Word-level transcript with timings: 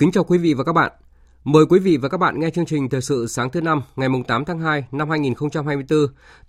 Kính 0.00 0.12
chào 0.12 0.24
quý 0.24 0.38
vị 0.38 0.54
và 0.54 0.64
các 0.64 0.72
bạn. 0.72 0.92
Mời 1.44 1.64
quý 1.66 1.78
vị 1.78 1.96
và 1.96 2.08
các 2.08 2.18
bạn 2.18 2.40
nghe 2.40 2.50
chương 2.50 2.66
trình 2.66 2.88
thời 2.88 3.00
sự 3.00 3.26
sáng 3.26 3.50
thứ 3.50 3.60
năm 3.60 3.82
ngày 3.96 4.08
8 4.28 4.44
tháng 4.44 4.60
2 4.60 4.84
năm 4.92 5.10
2024, 5.10 5.98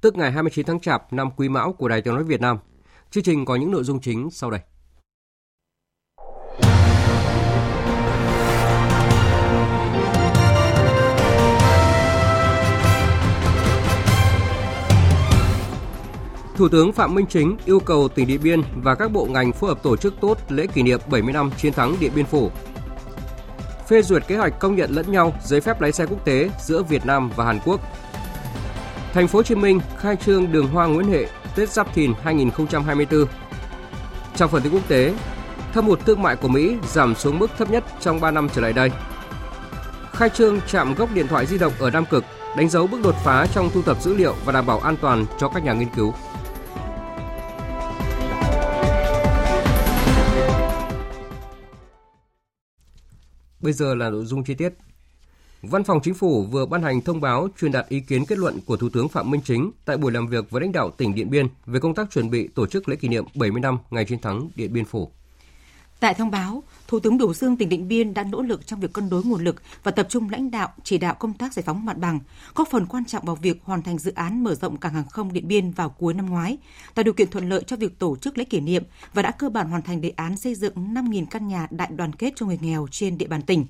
tức 0.01 0.15
ngày 0.15 0.31
29 0.31 0.65
tháng 0.65 0.79
Chạp 0.79 1.13
năm 1.13 1.29
Quý 1.37 1.49
Mão 1.49 1.73
của 1.73 1.87
Đài 1.87 2.01
Tiếng 2.01 2.13
nói 2.13 2.23
Việt 2.23 2.41
Nam. 2.41 2.57
Chương 3.11 3.23
trình 3.23 3.45
có 3.45 3.55
những 3.55 3.71
nội 3.71 3.83
dung 3.83 3.99
chính 3.99 4.29
sau 4.31 4.51
đây. 4.51 4.61
Thủ 16.55 16.70
tướng 16.70 16.93
Phạm 16.93 17.15
Minh 17.15 17.26
Chính 17.29 17.57
yêu 17.65 17.79
cầu 17.79 18.07
tỉnh 18.07 18.27
Điện 18.27 18.39
Biên 18.43 18.61
và 18.83 18.95
các 18.95 19.11
bộ 19.11 19.26
ngành 19.26 19.51
phối 19.54 19.70
hợp 19.70 19.83
tổ 19.83 19.98
chức 19.98 20.13
tốt 20.21 20.37
lễ 20.49 20.67
kỷ 20.67 20.83
niệm 20.83 20.99
70 21.11 21.33
năm 21.33 21.51
chiến 21.57 21.73
thắng 21.73 21.95
Điện 21.99 22.11
Biên 22.15 22.26
Phủ 22.26 22.51
phê 23.91 24.01
duyệt 24.01 24.27
kế 24.27 24.37
hoạch 24.37 24.59
công 24.59 24.75
nhận 24.75 24.91
lẫn 24.91 25.11
nhau 25.11 25.34
giấy 25.43 25.61
phép 25.61 25.81
lái 25.81 25.91
xe 25.91 26.05
quốc 26.05 26.25
tế 26.25 26.49
giữa 26.59 26.84
Việt 26.84 27.05
Nam 27.05 27.31
và 27.35 27.45
Hàn 27.45 27.59
Quốc. 27.65 27.81
Thành 29.13 29.27
phố 29.27 29.39
Hồ 29.39 29.43
Chí 29.43 29.55
Minh 29.55 29.79
khai 29.98 30.15
trương 30.15 30.51
đường 30.51 30.67
hoa 30.67 30.87
Nguyễn 30.87 31.07
Huệ 31.07 31.27
Tết 31.55 31.70
Giáp 31.70 31.93
Thìn 31.93 32.13
2024. 32.23 33.25
Trong 34.35 34.49
phần 34.49 34.61
tin 34.61 34.73
quốc 34.73 34.87
tế, 34.87 35.13
thâm 35.73 35.85
hụt 35.85 35.99
thương 36.05 36.21
mại 36.21 36.35
của 36.35 36.48
Mỹ 36.48 36.75
giảm 36.87 37.15
xuống 37.15 37.39
mức 37.39 37.51
thấp 37.57 37.70
nhất 37.70 37.83
trong 37.99 38.20
3 38.20 38.31
năm 38.31 38.49
trở 38.55 38.61
lại 38.61 38.73
đây. 38.73 38.91
Khai 40.11 40.29
trương 40.29 40.61
trạm 40.61 40.93
gốc 40.93 41.09
điện 41.13 41.27
thoại 41.27 41.45
di 41.45 41.57
động 41.57 41.73
ở 41.79 41.89
Nam 41.89 42.05
Cực 42.05 42.26
đánh 42.57 42.70
dấu 42.70 42.87
bước 42.87 42.99
đột 43.03 43.15
phá 43.23 43.48
trong 43.53 43.70
thu 43.73 43.81
thập 43.81 44.01
dữ 44.01 44.13
liệu 44.13 44.35
và 44.45 44.53
đảm 44.53 44.65
bảo 44.65 44.79
an 44.79 44.95
toàn 45.01 45.26
cho 45.39 45.49
các 45.49 45.63
nhà 45.63 45.73
nghiên 45.73 45.89
cứu. 45.95 46.13
Bây 53.62 53.73
giờ 53.73 53.95
là 53.95 54.09
nội 54.09 54.26
dung 54.26 54.43
chi 54.43 54.54
tiết. 54.54 54.73
Văn 55.62 55.84
phòng 55.84 55.99
Chính 56.04 56.13
phủ 56.13 56.43
vừa 56.43 56.65
ban 56.65 56.81
hành 56.84 57.01
thông 57.01 57.21
báo 57.21 57.48
truyền 57.59 57.71
đạt 57.71 57.90
ý 57.90 57.99
kiến 57.99 58.26
kết 58.26 58.37
luận 58.37 58.59
của 58.65 58.77
Thủ 58.77 58.90
tướng 58.90 59.09
Phạm 59.09 59.31
Minh 59.31 59.41
Chính 59.45 59.71
tại 59.85 59.98
buổi 59.98 60.12
làm 60.12 60.27
việc 60.27 60.49
với 60.49 60.62
lãnh 60.62 60.71
đạo 60.71 60.91
tỉnh 60.91 61.15
Điện 61.15 61.29
Biên 61.29 61.48
về 61.65 61.79
công 61.79 61.95
tác 61.95 62.12
chuẩn 62.12 62.29
bị 62.29 62.48
tổ 62.48 62.67
chức 62.67 62.89
lễ 62.89 62.95
kỷ 62.95 63.07
niệm 63.07 63.26
70 63.35 63.62
năm 63.62 63.77
ngày 63.89 64.06
chiến 64.06 64.19
thắng 64.19 64.50
Điện 64.56 64.73
Biên 64.73 64.85
Phủ. 64.85 65.12
Tại 66.02 66.13
thông 66.13 66.31
báo, 66.31 66.63
Thủ 66.88 67.00
tướng 67.00 67.18
biểu 67.18 67.34
dương 67.34 67.57
tỉnh 67.57 67.69
Điện 67.69 67.88
Biên 67.88 68.13
đã 68.13 68.24
nỗ 68.24 68.41
lực 68.41 68.68
trong 68.68 68.80
việc 68.80 68.94
cân 68.94 69.09
đối 69.09 69.24
nguồn 69.24 69.44
lực 69.44 69.62
và 69.84 69.91
tập 69.91 70.07
trung 70.09 70.30
lãnh 70.30 70.52
đạo 70.52 70.69
chỉ 70.84 70.97
đạo 70.97 71.16
công 71.16 71.34
tác 71.34 71.53
giải 71.53 71.63
phóng 71.63 71.85
mặt 71.85 71.97
bằng, 71.97 72.19
góp 72.56 72.67
phần 72.72 72.85
quan 72.85 73.06
trọng 73.06 73.25
vào 73.25 73.35
việc 73.35 73.62
hoàn 73.63 73.81
thành 73.81 73.97
dự 73.97 74.11
án 74.16 74.44
mở 74.44 74.56
rộng 74.56 74.78
cảng 74.78 74.94
hàng 74.94 75.09
không 75.09 75.34
Điện 75.34 75.47
Biên 75.47 75.72
vào 75.72 75.90
cuối 75.90 76.13
năm 76.13 76.25
ngoái, 76.25 76.57
tạo 76.95 77.03
điều 77.03 77.13
kiện 77.13 77.29
thuận 77.29 77.50
lợi 77.50 77.63
cho 77.67 77.75
việc 77.75 78.00
tổ 78.00 78.16
chức 78.16 78.38
lễ 78.38 78.44
kỷ 78.44 78.59
niệm 78.59 78.84
và 79.13 79.22
đã 79.22 79.31
cơ 79.31 79.50
bản 79.50 79.69
hoàn 79.69 79.81
thành 79.81 80.01
đề 80.01 80.09
án 80.09 80.38
xây 80.38 80.56
dựng 80.56 80.73
5.000 80.94 81.25
căn 81.25 81.47
nhà 81.47 81.67
đại 81.72 81.90
đoàn 81.95 82.13
kết 82.13 82.34
cho 82.35 82.45
người 82.45 82.59
nghèo 82.61 82.88
trên 82.91 83.17
địa 83.17 83.28
bàn 83.28 83.41
tỉnh. 83.41 83.66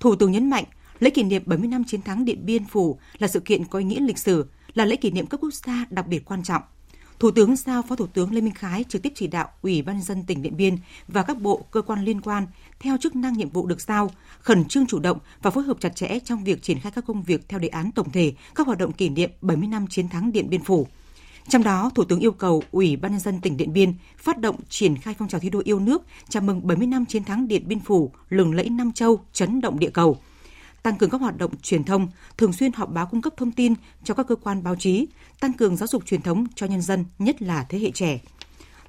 Thủ 0.00 0.16
tướng 0.16 0.32
nhấn 0.32 0.50
mạnh, 0.50 0.64
lễ 1.00 1.10
kỷ 1.10 1.22
niệm 1.22 1.42
70 1.46 1.68
năm 1.68 1.84
chiến 1.84 2.02
thắng 2.02 2.24
Điện 2.24 2.46
Biên 2.46 2.64
Phủ 2.64 2.98
là 3.18 3.28
sự 3.28 3.40
kiện 3.40 3.64
có 3.64 3.78
ý 3.78 3.84
nghĩa 3.84 4.00
lịch 4.00 4.18
sử, 4.18 4.46
là 4.74 4.84
lễ 4.84 4.96
kỷ 4.96 5.10
niệm 5.10 5.26
cấp 5.26 5.40
quốc 5.42 5.54
gia 5.54 5.84
đặc 5.90 6.06
biệt 6.06 6.24
quan 6.24 6.42
trọng– 6.42 6.62
Thủ 7.18 7.30
tướng 7.30 7.56
giao 7.56 7.82
Phó 7.82 7.96
Thủ 7.96 8.06
tướng 8.06 8.32
Lê 8.32 8.40
Minh 8.40 8.54
Khái 8.54 8.84
trực 8.88 9.02
tiếp 9.02 9.12
chỉ 9.14 9.26
đạo 9.26 9.48
Ủy 9.62 9.82
ban 9.82 10.02
dân 10.02 10.24
tỉnh 10.26 10.42
Điện 10.42 10.56
Biên 10.56 10.76
và 11.08 11.22
các 11.22 11.40
bộ 11.40 11.64
cơ 11.70 11.82
quan 11.82 12.04
liên 12.04 12.20
quan 12.20 12.46
theo 12.80 12.96
chức 12.96 13.16
năng 13.16 13.32
nhiệm 13.32 13.48
vụ 13.48 13.66
được 13.66 13.80
giao, 13.80 14.10
khẩn 14.40 14.64
trương 14.64 14.86
chủ 14.86 14.98
động 14.98 15.18
và 15.42 15.50
phối 15.50 15.64
hợp 15.64 15.76
chặt 15.80 15.96
chẽ 15.96 16.18
trong 16.24 16.44
việc 16.44 16.62
triển 16.62 16.80
khai 16.80 16.92
các 16.94 17.04
công 17.06 17.22
việc 17.22 17.48
theo 17.48 17.60
đề 17.60 17.68
án 17.68 17.92
tổng 17.92 18.10
thể 18.10 18.32
các 18.54 18.66
hoạt 18.66 18.78
động 18.78 18.92
kỷ 18.92 19.08
niệm 19.08 19.30
70 19.40 19.68
năm 19.68 19.86
chiến 19.86 20.08
thắng 20.08 20.32
Điện 20.32 20.50
Biên 20.50 20.62
Phủ. 20.62 20.86
Trong 21.48 21.62
đó, 21.62 21.90
Thủ 21.94 22.04
tướng 22.04 22.20
yêu 22.20 22.32
cầu 22.32 22.62
Ủy 22.70 22.96
ban 22.96 23.12
nhân 23.12 23.20
dân 23.20 23.40
tỉnh 23.40 23.56
Điện 23.56 23.72
Biên 23.72 23.94
phát 24.18 24.38
động 24.38 24.56
triển 24.68 24.96
khai 24.96 25.14
phong 25.18 25.28
trào 25.28 25.40
thi 25.40 25.50
đua 25.50 25.62
yêu 25.64 25.80
nước 25.80 26.02
chào 26.28 26.42
mừng 26.42 26.66
70 26.66 26.86
năm 26.86 27.06
chiến 27.06 27.24
thắng 27.24 27.48
Điện 27.48 27.62
Biên 27.66 27.80
Phủ, 27.80 28.12
lừng 28.28 28.54
lẫy 28.54 28.68
Nam 28.68 28.92
Châu, 28.92 29.20
chấn 29.32 29.60
động 29.60 29.78
địa 29.78 29.90
cầu– 29.90 30.18
tăng 30.88 30.98
cường 30.98 31.10
các 31.10 31.20
hoạt 31.20 31.38
động 31.38 31.50
truyền 31.62 31.84
thông, 31.84 32.08
thường 32.36 32.52
xuyên 32.52 32.72
họp 32.72 32.92
báo 32.92 33.06
cung 33.06 33.22
cấp 33.22 33.32
thông 33.36 33.52
tin 33.52 33.74
cho 34.04 34.14
các 34.14 34.26
cơ 34.28 34.34
quan 34.34 34.62
báo 34.62 34.76
chí, 34.76 35.06
tăng 35.40 35.52
cường 35.52 35.76
giáo 35.76 35.86
dục 35.86 36.06
truyền 36.06 36.22
thống 36.22 36.46
cho 36.54 36.66
nhân 36.66 36.82
dân, 36.82 37.04
nhất 37.18 37.42
là 37.42 37.66
thế 37.68 37.78
hệ 37.78 37.90
trẻ. 37.90 38.20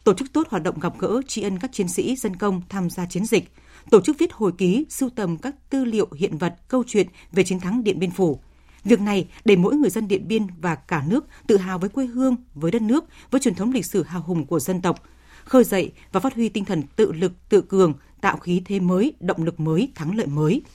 Tổ 0.04 0.14
chức 0.14 0.34
tốt 0.34 0.48
hoạt 0.50 0.64
động 0.64 0.80
gặp 0.80 0.94
gỡ 1.00 1.22
tri 1.28 1.42
ân 1.42 1.60
các 1.60 1.72
chiến 1.74 1.88
sĩ 1.88 2.16
dân 2.16 2.36
công 2.36 2.62
tham 2.70 2.90
gia 2.90 3.06
chiến 3.06 3.26
dịch, 3.26 3.52
tổ 3.90 4.02
chức 4.02 4.20
viết 4.20 4.34
hồi 4.34 4.52
ký, 4.58 4.86
sưu 4.90 5.10
tầm 5.10 5.38
các 5.38 5.56
tư 5.70 5.86
liệu 5.86 6.08
hiện 6.16 6.38
vật, 6.38 6.56
câu 6.68 6.84
chuyện 6.88 7.08
về 7.32 7.44
chiến 7.44 7.60
thắng 7.60 7.84
Điện 7.84 8.00
Biên 8.00 8.12
Phủ. 8.12 8.40
Việc 8.84 9.02
này 9.02 9.28
để 9.46 9.56
mỗi 9.56 9.76
người 9.76 9.90
dân 9.90 10.08
Điện 10.08 10.28
Biên 10.28 10.48
và 10.62 10.76
cả 10.76 11.04
nước 11.08 11.26
tự 11.48 11.58
hào 11.58 11.80
với 11.80 11.90
quê 11.90 12.06
hương, 12.06 12.36
với 12.54 12.72
đất 12.72 12.82
nước, 12.82 13.06
với 13.32 13.42
truyền 13.42 13.56
thống 13.56 13.72
lịch 13.72 13.86
sử 13.86 14.04
hào 14.04 14.22
hùng 14.22 14.46
của 14.46 14.60
dân 14.60 14.82
tộc, 14.82 15.04
khơi 15.44 15.64
dậy 15.64 15.92
và 16.12 16.20
phát 16.20 16.36
huy 16.36 16.50
tinh 16.50 16.66
thần 16.66 16.84
tự 16.96 17.12
lực, 17.12 17.50
tự 17.50 17.62
cường, 17.62 17.94
tạo 18.22 18.38
khí 18.38 18.62
thế 18.66 18.80
mới, 18.80 19.14
động 19.20 19.44
lực 19.44 19.60
mới, 19.60 19.92
thắng 19.96 20.16
lợi 20.16 20.28
mới– 20.28 20.62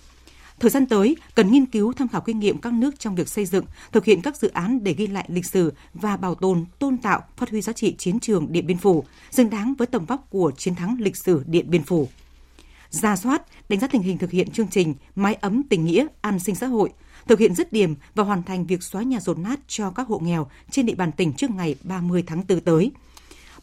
Thời 0.60 0.70
gian 0.70 0.86
tới, 0.86 1.16
cần 1.34 1.52
nghiên 1.52 1.66
cứu 1.66 1.92
tham 1.92 2.08
khảo 2.08 2.20
kinh 2.20 2.38
nghiệm 2.38 2.58
các 2.58 2.72
nước 2.72 3.00
trong 3.00 3.14
việc 3.14 3.28
xây 3.28 3.44
dựng, 3.46 3.64
thực 3.92 4.04
hiện 4.04 4.22
các 4.22 4.36
dự 4.36 4.48
án 4.48 4.84
để 4.84 4.92
ghi 4.92 5.06
lại 5.06 5.24
lịch 5.28 5.46
sử 5.46 5.72
và 5.94 6.16
bảo 6.16 6.34
tồn, 6.34 6.64
tôn 6.78 6.96
tạo, 6.96 7.22
phát 7.36 7.50
huy 7.50 7.60
giá 7.60 7.72
trị 7.72 7.94
chiến 7.98 8.20
trường 8.20 8.52
Điện 8.52 8.66
Biên 8.66 8.78
Phủ, 8.78 9.04
xứng 9.30 9.50
đáng 9.50 9.74
với 9.78 9.86
tầm 9.86 10.04
vóc 10.04 10.26
của 10.30 10.52
chiến 10.56 10.74
thắng 10.74 10.96
lịch 11.00 11.16
sử 11.16 11.42
Điện 11.46 11.70
Biên 11.70 11.82
Phủ. 11.82 12.08
Ra 12.90 13.16
soát, 13.16 13.42
đánh 13.68 13.80
giá 13.80 13.86
tình 13.86 14.02
hình 14.02 14.18
thực 14.18 14.30
hiện 14.30 14.50
chương 14.50 14.68
trình 14.68 14.94
Mái 15.16 15.34
ấm 15.34 15.62
tình 15.62 15.84
nghĩa, 15.84 16.06
an 16.20 16.38
sinh 16.38 16.54
xã 16.54 16.66
hội, 16.66 16.90
thực 17.26 17.38
hiện 17.38 17.54
dứt 17.54 17.72
điểm 17.72 17.94
và 18.14 18.24
hoàn 18.24 18.42
thành 18.42 18.66
việc 18.66 18.82
xóa 18.82 19.02
nhà 19.02 19.20
rột 19.20 19.38
nát 19.38 19.60
cho 19.68 19.90
các 19.90 20.06
hộ 20.08 20.18
nghèo 20.18 20.46
trên 20.70 20.86
địa 20.86 20.94
bàn 20.94 21.12
tỉnh 21.12 21.32
trước 21.32 21.50
ngày 21.50 21.76
30 21.82 22.24
tháng 22.26 22.44
4 22.48 22.60
tới. 22.60 22.90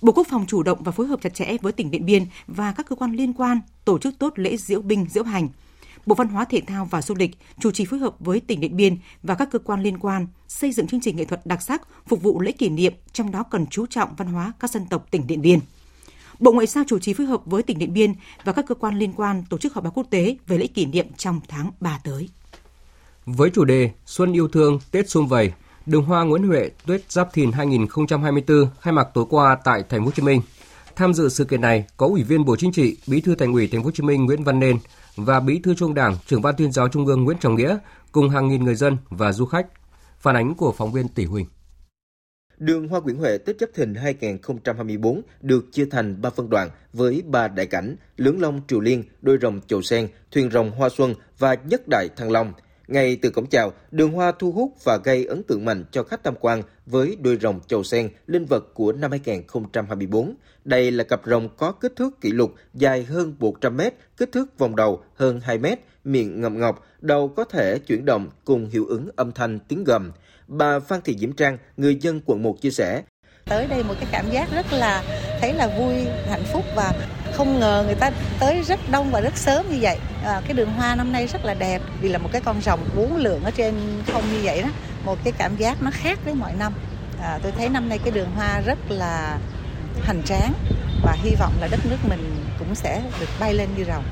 Bộ 0.01 0.13
Quốc 0.13 0.27
phòng 0.29 0.45
chủ 0.47 0.63
động 0.63 0.83
và 0.83 0.91
phối 0.91 1.07
hợp 1.07 1.21
chặt 1.21 1.33
chẽ 1.33 1.57
với 1.61 1.73
tỉnh 1.73 1.91
Điện 1.91 2.05
Biên 2.05 2.25
và 2.47 2.71
các 2.71 2.85
cơ 2.89 2.95
quan 2.95 3.11
liên 3.11 3.33
quan 3.33 3.59
tổ 3.85 3.99
chức 3.99 4.19
tốt 4.19 4.33
lễ 4.35 4.57
diễu 4.57 4.81
binh 4.81 5.05
diễu 5.09 5.23
hành– 5.23 5.49
Bộ 6.05 6.15
Văn 6.15 6.27
hóa 6.27 6.45
Thể 6.45 6.61
thao 6.67 6.85
và 6.85 7.01
Du 7.01 7.15
lịch 7.15 7.31
chủ 7.59 7.71
trì 7.71 7.85
phối 7.85 7.99
hợp 7.99 8.15
với 8.19 8.39
tỉnh 8.39 8.59
Điện 8.59 8.77
Biên 8.77 8.97
và 9.23 9.35
các 9.35 9.49
cơ 9.51 9.59
quan 9.59 9.83
liên 9.83 9.99
quan 9.99 10.27
xây 10.47 10.71
dựng 10.71 10.87
chương 10.87 11.01
trình 11.01 11.15
nghệ 11.15 11.25
thuật 11.25 11.45
đặc 11.45 11.61
sắc 11.61 11.81
phục 12.07 12.21
vụ 12.21 12.41
lễ 12.41 12.51
kỷ 12.51 12.69
niệm, 12.69 12.93
trong 13.13 13.31
đó 13.31 13.43
cần 13.43 13.65
chú 13.67 13.85
trọng 13.85 14.15
văn 14.17 14.27
hóa 14.27 14.53
các 14.59 14.71
dân 14.71 14.85
tộc 14.89 15.05
tỉnh 15.11 15.27
Điện 15.27 15.41
Biên. 15.41 15.59
Bộ 16.39 16.51
Ngoại 16.51 16.67
giao 16.67 16.83
chủ 16.87 16.99
trì 16.99 17.13
phối 17.13 17.27
hợp 17.27 17.41
với 17.45 17.63
tỉnh 17.63 17.79
Điện 17.79 17.93
Biên 17.93 18.13
và 18.43 18.53
các 18.53 18.65
cơ 18.67 18.75
quan 18.75 18.99
liên 18.99 19.13
quan 19.13 19.43
tổ 19.49 19.57
chức 19.57 19.73
họp 19.73 19.83
báo 19.83 19.91
quốc 19.95 20.07
tế 20.09 20.37
về 20.47 20.57
lễ 20.57 20.67
kỷ 20.67 20.85
niệm 20.85 21.07
trong 21.17 21.39
tháng 21.47 21.71
3 21.79 21.99
tới. 22.03 22.29
Với 23.25 23.49
chủ 23.49 23.65
đề 23.65 23.91
Xuân 24.05 24.33
yêu 24.33 24.47
thương, 24.47 24.79
Tết 24.91 25.09
xung 25.09 25.27
vầy, 25.27 25.51
Đường 25.85 26.03
hoa 26.03 26.23
Nguyễn 26.23 26.47
Huệ 26.47 26.69
Tết 26.87 27.11
Giáp 27.11 27.33
Thìn 27.33 27.51
2024 27.51 28.65
khai 28.79 28.93
mạc 28.93 29.07
tối 29.13 29.25
qua 29.29 29.57
tại 29.63 29.83
Thành 29.89 29.99
phố 29.99 30.05
Hồ 30.05 30.11
Chí 30.11 30.21
Minh. 30.21 30.41
Tham 30.95 31.13
dự 31.13 31.29
sự 31.29 31.45
kiện 31.45 31.61
này 31.61 31.85
có 31.97 32.07
Ủy 32.07 32.23
viên 32.23 32.45
Bộ 32.45 32.55
Chính 32.55 32.71
trị, 32.71 32.97
Bí 33.07 33.21
thư 33.21 33.35
Thành 33.35 33.53
ủy 33.53 33.67
Thành 33.67 33.81
phố 33.81 33.85
Hồ 33.85 33.91
Chí 33.91 34.03
Minh 34.03 34.25
Nguyễn 34.25 34.43
Văn 34.43 34.59
Nên, 34.59 34.77
và 35.15 35.39
Bí 35.39 35.59
thư 35.59 35.73
Trung 35.73 35.93
Đảng, 35.93 36.17
trưởng 36.27 36.41
ban 36.41 36.55
tuyên 36.57 36.71
giáo 36.71 36.87
Trung 36.87 37.05
ương 37.05 37.23
Nguyễn 37.23 37.37
Trọng 37.37 37.55
Nghĩa 37.55 37.77
cùng 38.11 38.29
hàng 38.29 38.47
nghìn 38.47 38.63
người 38.63 38.75
dân 38.75 38.97
và 39.09 39.31
du 39.31 39.45
khách. 39.45 39.67
Phản 40.19 40.35
ánh 40.35 40.55
của 40.55 40.71
phóng 40.71 40.91
viên 40.91 41.07
Tỷ 41.07 41.25
Huỳnh. 41.25 41.45
Đường 42.57 42.87
Hoa 42.87 42.99
Nguyễn 42.99 43.17
Huệ 43.17 43.37
Tết 43.37 43.57
Chấp 43.59 43.69
Thìn 43.75 43.95
2024 43.95 45.21
được 45.41 45.65
chia 45.71 45.85
thành 45.85 46.21
3 46.21 46.29
phân 46.29 46.49
đoạn 46.49 46.69
với 46.93 47.23
ba 47.27 47.47
đại 47.47 47.65
cảnh, 47.65 47.95
lưỡng 48.17 48.41
long 48.41 48.61
triều 48.67 48.79
liên, 48.79 49.03
đôi 49.21 49.37
rồng 49.41 49.61
chầu 49.67 49.81
sen, 49.81 50.07
thuyền 50.31 50.51
rồng 50.51 50.71
hoa 50.71 50.89
xuân 50.89 51.13
và 51.39 51.53
nhất 51.53 51.81
đại 51.87 52.09
thăng 52.17 52.31
long– 52.31 52.53
ngay 52.91 53.15
từ 53.21 53.29
cổng 53.29 53.45
chào, 53.45 53.73
đường 53.91 54.11
hoa 54.11 54.31
thu 54.39 54.51
hút 54.51 54.73
và 54.83 54.97
gây 54.97 55.25
ấn 55.25 55.43
tượng 55.43 55.65
mạnh 55.65 55.85
cho 55.91 56.03
khách 56.03 56.23
tham 56.23 56.33
quan 56.39 56.63
với 56.85 57.17
đôi 57.21 57.37
rồng 57.41 57.59
chầu 57.67 57.83
sen 57.83 58.09
linh 58.27 58.45
vật 58.45 58.73
của 58.73 58.91
năm 58.91 59.11
2024. 59.11 60.35
Đây 60.65 60.91
là 60.91 61.03
cặp 61.03 61.21
rồng 61.25 61.49
có 61.57 61.71
kích 61.71 61.93
thước 61.95 62.21
kỷ 62.21 62.31
lục 62.31 62.53
dài 62.73 63.03
hơn 63.03 63.35
100 63.39 63.77
mét, 63.77 63.93
kích 64.17 64.31
thước 64.31 64.57
vòng 64.57 64.75
đầu 64.75 65.03
hơn 65.15 65.39
2 65.39 65.57
mét, 65.57 65.79
miệng 66.03 66.41
ngậm 66.41 66.59
ngọc, 66.59 66.85
đầu 67.01 67.27
có 67.27 67.43
thể 67.43 67.79
chuyển 67.79 68.05
động 68.05 68.29
cùng 68.45 68.69
hiệu 68.69 68.85
ứng 68.85 69.09
âm 69.15 69.31
thanh 69.31 69.59
tiếng 69.59 69.83
gầm. 69.83 70.11
Bà 70.47 70.79
Phan 70.79 71.01
Thị 71.01 71.17
Diễm 71.19 71.33
Trang, 71.33 71.57
người 71.77 71.95
dân 71.95 72.21
quận 72.25 72.43
1 72.43 72.61
chia 72.61 72.71
sẻ, 72.71 73.03
tới 73.45 73.67
đây 73.67 73.83
một 73.83 73.93
cái 73.99 74.07
cảm 74.11 74.25
giác 74.31 74.47
rất 74.55 74.65
là 74.71 75.03
thấy 75.41 75.53
là 75.53 75.67
vui 75.67 75.95
hạnh 76.29 76.43
phúc 76.53 76.65
và 76.75 76.93
không 77.33 77.59
ngờ 77.59 77.83
người 77.85 77.95
ta 77.95 78.11
tới 78.39 78.61
rất 78.61 78.79
đông 78.91 79.11
và 79.11 79.21
rất 79.21 79.37
sớm 79.37 79.65
như 79.69 79.77
vậy. 79.81 79.97
À, 80.23 80.41
cái 80.45 80.53
đường 80.53 80.71
hoa 80.71 80.95
năm 80.95 81.11
nay 81.11 81.27
rất 81.27 81.45
là 81.45 81.53
đẹp 81.53 81.81
vì 82.01 82.09
là 82.09 82.17
một 82.17 82.29
cái 82.31 82.41
con 82.45 82.61
rồng 82.61 82.79
bốn 82.95 83.15
lượng 83.15 83.43
ở 83.43 83.51
trên 83.51 83.73
không 84.13 84.23
như 84.33 84.39
vậy 84.43 84.61
đó. 84.61 84.69
Một 85.05 85.17
cái 85.23 85.33
cảm 85.37 85.55
giác 85.55 85.83
nó 85.83 85.91
khác 85.93 86.19
với 86.25 86.33
mọi 86.33 86.53
năm. 86.59 86.73
À, 87.21 87.39
tôi 87.43 87.51
thấy 87.51 87.69
năm 87.69 87.89
nay 87.89 87.99
cái 88.03 88.11
đường 88.11 88.29
hoa 88.35 88.61
rất 88.65 88.77
là 88.89 89.37
hành 90.03 90.21
tráng 90.25 90.53
và 91.03 91.15
hy 91.23 91.31
vọng 91.39 91.53
là 91.61 91.67
đất 91.71 91.79
nước 91.89 91.97
mình 92.09 92.35
cũng 92.59 92.75
sẽ 92.75 93.01
được 93.19 93.29
bay 93.39 93.53
lên 93.53 93.69
như 93.77 93.83
rồng. 93.83 94.03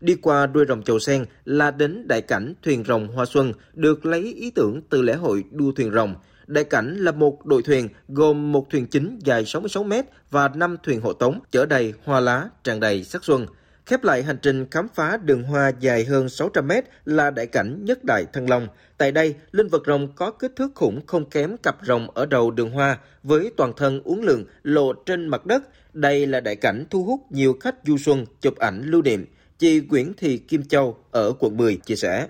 Đi 0.00 0.14
qua 0.22 0.46
đuôi 0.46 0.64
rồng 0.68 0.82
Chầu 0.82 0.98
Sen 0.98 1.24
là 1.44 1.70
đến 1.70 2.08
đại 2.08 2.20
cảnh 2.20 2.54
thuyền 2.62 2.84
rồng 2.84 3.08
Hoa 3.08 3.24
Xuân 3.24 3.52
được 3.74 4.06
lấy 4.06 4.34
ý 4.36 4.50
tưởng 4.50 4.80
từ 4.90 5.02
lễ 5.02 5.14
hội 5.14 5.44
đua 5.50 5.72
thuyền 5.76 5.92
rồng. 5.92 6.14
Đại 6.48 6.64
cảnh 6.64 6.96
là 6.96 7.12
một 7.12 7.46
đội 7.46 7.62
thuyền 7.62 7.88
gồm 8.08 8.52
một 8.52 8.70
thuyền 8.70 8.86
chính 8.86 9.18
dài 9.24 9.44
66 9.44 9.84
mét 9.84 10.04
và 10.30 10.48
5 10.48 10.76
thuyền 10.82 11.00
hộ 11.00 11.12
tống 11.12 11.40
chở 11.50 11.66
đầy 11.66 11.94
hoa 12.04 12.20
lá 12.20 12.48
tràn 12.64 12.80
đầy 12.80 13.04
sắc 13.04 13.24
xuân. 13.24 13.46
Khép 13.86 14.04
lại 14.04 14.22
hành 14.22 14.38
trình 14.42 14.66
khám 14.70 14.88
phá 14.94 15.16
đường 15.16 15.42
hoa 15.42 15.72
dài 15.80 16.04
hơn 16.04 16.28
600 16.28 16.68
mét 16.68 16.84
là 17.04 17.30
đại 17.30 17.46
cảnh 17.46 17.84
nhất 17.84 18.04
đại 18.04 18.24
Thăng 18.32 18.50
Long. 18.50 18.68
Tại 18.98 19.12
đây, 19.12 19.34
linh 19.50 19.68
vật 19.68 19.82
rồng 19.86 20.12
có 20.12 20.30
kích 20.30 20.52
thước 20.56 20.74
khủng 20.74 21.06
không 21.06 21.30
kém 21.30 21.56
cặp 21.56 21.76
rồng 21.82 22.10
ở 22.10 22.26
đầu 22.26 22.50
đường 22.50 22.70
hoa 22.70 22.98
với 23.22 23.50
toàn 23.56 23.72
thân 23.76 24.02
uốn 24.04 24.20
lượn 24.20 24.44
lộ 24.62 24.92
trên 24.92 25.28
mặt 25.28 25.46
đất. 25.46 25.62
Đây 25.92 26.26
là 26.26 26.40
đại 26.40 26.56
cảnh 26.56 26.84
thu 26.90 27.04
hút 27.04 27.20
nhiều 27.30 27.56
khách 27.60 27.74
du 27.86 27.98
xuân 27.98 28.26
chụp 28.40 28.56
ảnh 28.56 28.82
lưu 28.84 29.02
niệm. 29.02 29.26
Chị 29.58 29.80
Nguyễn 29.88 30.12
Thị 30.16 30.38
Kim 30.38 30.62
Châu 30.62 30.96
ở 31.10 31.32
quận 31.38 31.56
10 31.56 31.76
chia 31.76 31.96
sẻ. 31.96 32.26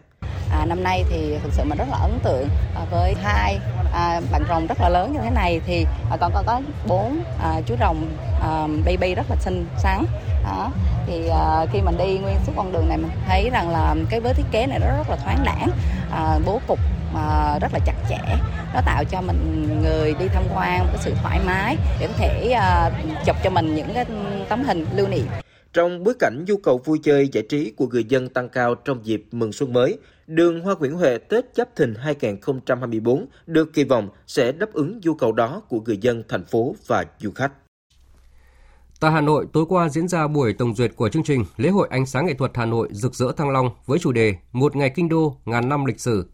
À, 0.51 0.65
năm 0.65 0.83
nay 0.83 1.05
thì 1.11 1.37
thực 1.43 1.53
sự 1.53 1.65
mình 1.65 1.79
rất 1.79 1.89
là 1.91 1.97
ấn 1.97 2.19
tượng 2.23 2.49
à, 2.75 2.83
với 2.91 3.15
hai 3.23 3.59
à, 3.93 4.21
bạn 4.33 4.43
rồng 4.49 4.67
rất 4.67 4.81
là 4.81 4.89
lớn 4.89 5.13
như 5.13 5.21
thế 5.23 5.31
này 5.31 5.61
thì 5.67 5.87
à, 6.11 6.17
còn 6.17 6.33
có 6.35 6.43
có 6.47 6.61
bốn 6.87 7.23
à, 7.43 7.61
chú 7.67 7.75
rồng 7.81 8.09
à, 8.43 8.67
baby 8.85 9.15
rất 9.15 9.27
là 9.31 9.37
xinh 9.37 9.67
xắn. 9.79 10.05
Đó 10.45 10.71
thì 11.07 11.29
à, 11.29 11.67
khi 11.73 11.81
mình 11.81 11.99
đi 11.99 12.19
nguyên 12.19 12.37
suốt 12.47 12.53
con 12.57 12.73
đường 12.73 12.89
này 12.89 12.99
mình 12.99 13.11
thấy 13.27 13.51
rằng 13.51 13.71
là 13.71 13.95
cái 14.11 14.21
với 14.21 14.35
thiết 14.35 14.47
kế 14.51 14.67
này 14.67 14.79
nó 14.79 14.87
rất 14.87 15.11
là 15.11 15.17
thoáng 15.17 15.45
đẳng 15.45 15.69
à, 16.11 16.39
bố 16.47 16.61
cục 16.67 16.79
mà 17.15 17.59
rất 17.61 17.73
là 17.73 17.79
chặt 17.87 17.95
chẽ. 18.09 18.37
Nó 18.75 18.81
tạo 18.87 19.05
cho 19.05 19.21
mình 19.21 19.69
người 19.83 20.15
đi 20.19 20.29
tham 20.29 20.45
quan 20.55 20.87
cái 20.87 20.99
sự 21.01 21.15
thoải 21.23 21.41
mái 21.47 21.77
để 22.01 22.07
có 22.07 22.13
thể 22.17 22.51
à, 22.51 22.91
chụp 23.27 23.37
cho 23.45 23.51
mình 23.51 23.75
những 23.75 23.95
cái 23.95 24.05
tấm 24.49 24.65
hình 24.65 24.87
lưu 24.95 25.09
niệm. 25.09 25.27
Trong 25.73 26.05
bối 26.05 26.15
cảnh 26.19 26.45
nhu 26.47 26.57
cầu 26.57 26.79
vui 26.85 27.01
chơi 27.05 27.29
giải 27.33 27.45
trí 27.49 27.73
của 27.77 27.87
người 27.87 28.05
dân 28.05 28.29
tăng 28.29 28.49
cao 28.49 28.75
trong 28.75 29.07
dịp 29.07 29.25
mừng 29.33 29.53
xuân 29.53 29.73
mới, 29.73 29.99
đường 30.29 30.61
Hoa 30.61 30.75
Nguyễn 30.79 30.95
Huệ 30.95 31.19
Tết 31.19 31.45
Giáp 31.55 31.77
Thìn 31.77 31.95
2024 31.95 33.27
được 33.47 33.73
kỳ 33.73 33.85
vọng 33.85 34.09
sẽ 34.27 34.53
đáp 34.53 34.73
ứng 34.73 35.01
nhu 35.03 35.15
cầu 35.15 35.33
đó 35.33 35.63
của 35.69 35.81
người 35.81 35.97
dân 35.97 36.23
thành 36.29 36.45
phố 36.45 36.75
và 36.87 37.05
du 37.19 37.31
khách. 37.31 37.53
Tại 39.01 39.13
Hà 39.13 39.21
Nội, 39.21 39.47
tối 39.53 39.65
qua 39.69 39.89
diễn 39.89 40.09
ra 40.09 40.29
buổi 40.29 40.53
tổng 40.53 40.75
duyệt 40.75 40.97
của 40.97 41.09
chương 41.09 41.23
trình 41.23 41.45
Lễ 41.57 41.69
hội 41.69 41.89
ánh 41.91 42.07
sáng 42.07 42.27
nghệ 42.27 42.35
thuật 42.35 42.51
Hà 42.55 42.67
Nội 42.67 42.89
rực 42.93 43.15
rỡ 43.15 43.33
thăng 43.33 43.51
long 43.51 43.71
với 43.87 43.99
chủ 43.99 44.13
đề 44.13 44.35
Một 44.53 44.77
ngày 44.77 44.91
kinh 44.91 45.09
đô, 45.09 45.37
ngàn 45.45 45.69
năm 45.69 45.85
lịch 45.85 46.01
sử 46.01 46.27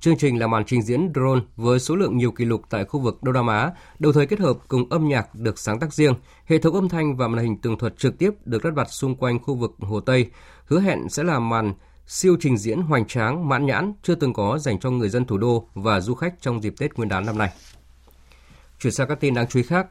Chương 0.00 0.16
trình 0.16 0.38
là 0.38 0.46
màn 0.46 0.64
trình 0.66 0.82
diễn 0.82 1.12
drone 1.14 1.40
với 1.56 1.78
số 1.78 1.96
lượng 1.96 2.16
nhiều 2.16 2.32
kỷ 2.32 2.44
lục 2.44 2.62
tại 2.70 2.84
khu 2.84 3.00
vực 3.00 3.22
Đông 3.22 3.34
Nam 3.34 3.46
Á, 3.46 3.70
đồng 3.98 4.12
thời 4.12 4.26
kết 4.26 4.38
hợp 4.38 4.56
cùng 4.68 4.88
âm 4.90 5.08
nhạc 5.08 5.34
được 5.34 5.58
sáng 5.58 5.80
tác 5.80 5.92
riêng, 5.92 6.14
hệ 6.46 6.58
thống 6.58 6.74
âm 6.74 6.88
thanh 6.88 7.16
và 7.16 7.28
màn 7.28 7.44
hình 7.44 7.60
tường 7.60 7.78
thuật 7.78 7.98
trực 7.98 8.18
tiếp 8.18 8.30
được 8.44 8.64
lắp 8.64 8.74
đặt 8.74 8.90
xung 8.90 9.16
quanh 9.16 9.38
khu 9.38 9.54
vực 9.54 9.70
Hồ 9.78 10.00
Tây, 10.00 10.30
hứa 10.66 10.80
hẹn 10.80 11.08
sẽ 11.08 11.22
là 11.22 11.38
màn 11.38 11.74
siêu 12.12 12.36
trình 12.40 12.58
diễn 12.58 12.80
hoành 12.80 13.06
tráng, 13.06 13.48
mãn 13.48 13.66
nhãn 13.66 13.92
chưa 14.02 14.14
từng 14.14 14.32
có 14.32 14.58
dành 14.58 14.80
cho 14.80 14.90
người 14.90 15.08
dân 15.08 15.24
thủ 15.24 15.38
đô 15.38 15.68
và 15.74 16.00
du 16.00 16.14
khách 16.14 16.34
trong 16.40 16.62
dịp 16.62 16.74
Tết 16.78 16.94
Nguyên 16.94 17.08
đán 17.08 17.26
năm 17.26 17.38
nay. 17.38 17.50
Chuyển 18.80 18.92
sang 18.92 19.08
các 19.08 19.20
tin 19.20 19.34
đáng 19.34 19.46
chú 19.46 19.58
ý 19.58 19.62
khác, 19.62 19.86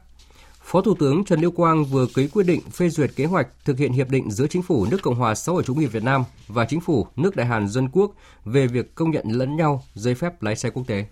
Phó 0.62 0.80
Thủ 0.80 0.94
tướng 0.94 1.24
Trần 1.24 1.40
Lưu 1.40 1.50
Quang 1.50 1.84
vừa 1.84 2.06
ký 2.14 2.28
quyết 2.28 2.46
định 2.46 2.60
phê 2.70 2.88
duyệt 2.88 3.10
kế 3.16 3.24
hoạch 3.24 3.48
thực 3.64 3.78
hiện 3.78 3.92
hiệp 3.92 4.10
định 4.10 4.30
giữa 4.30 4.46
Chính 4.46 4.62
phủ 4.62 4.86
nước 4.90 5.02
Cộng 5.02 5.14
hòa 5.14 5.34
xã 5.34 5.52
hội 5.52 5.62
chủ 5.66 5.74
nghĩa 5.74 5.86
Việt 5.86 6.02
Nam 6.02 6.24
và 6.48 6.64
Chính 6.64 6.80
phủ 6.80 7.06
nước 7.16 7.36
Đại 7.36 7.46
Hàn 7.46 7.68
Dân 7.68 7.88
Quốc 7.92 8.12
về 8.44 8.66
việc 8.66 8.94
công 8.94 9.10
nhận 9.10 9.24
lẫn 9.28 9.56
nhau 9.56 9.82
giấy 9.94 10.14
phép 10.14 10.42
lái 10.42 10.56
xe 10.56 10.70
quốc 10.70 10.86
tế. 10.86 11.06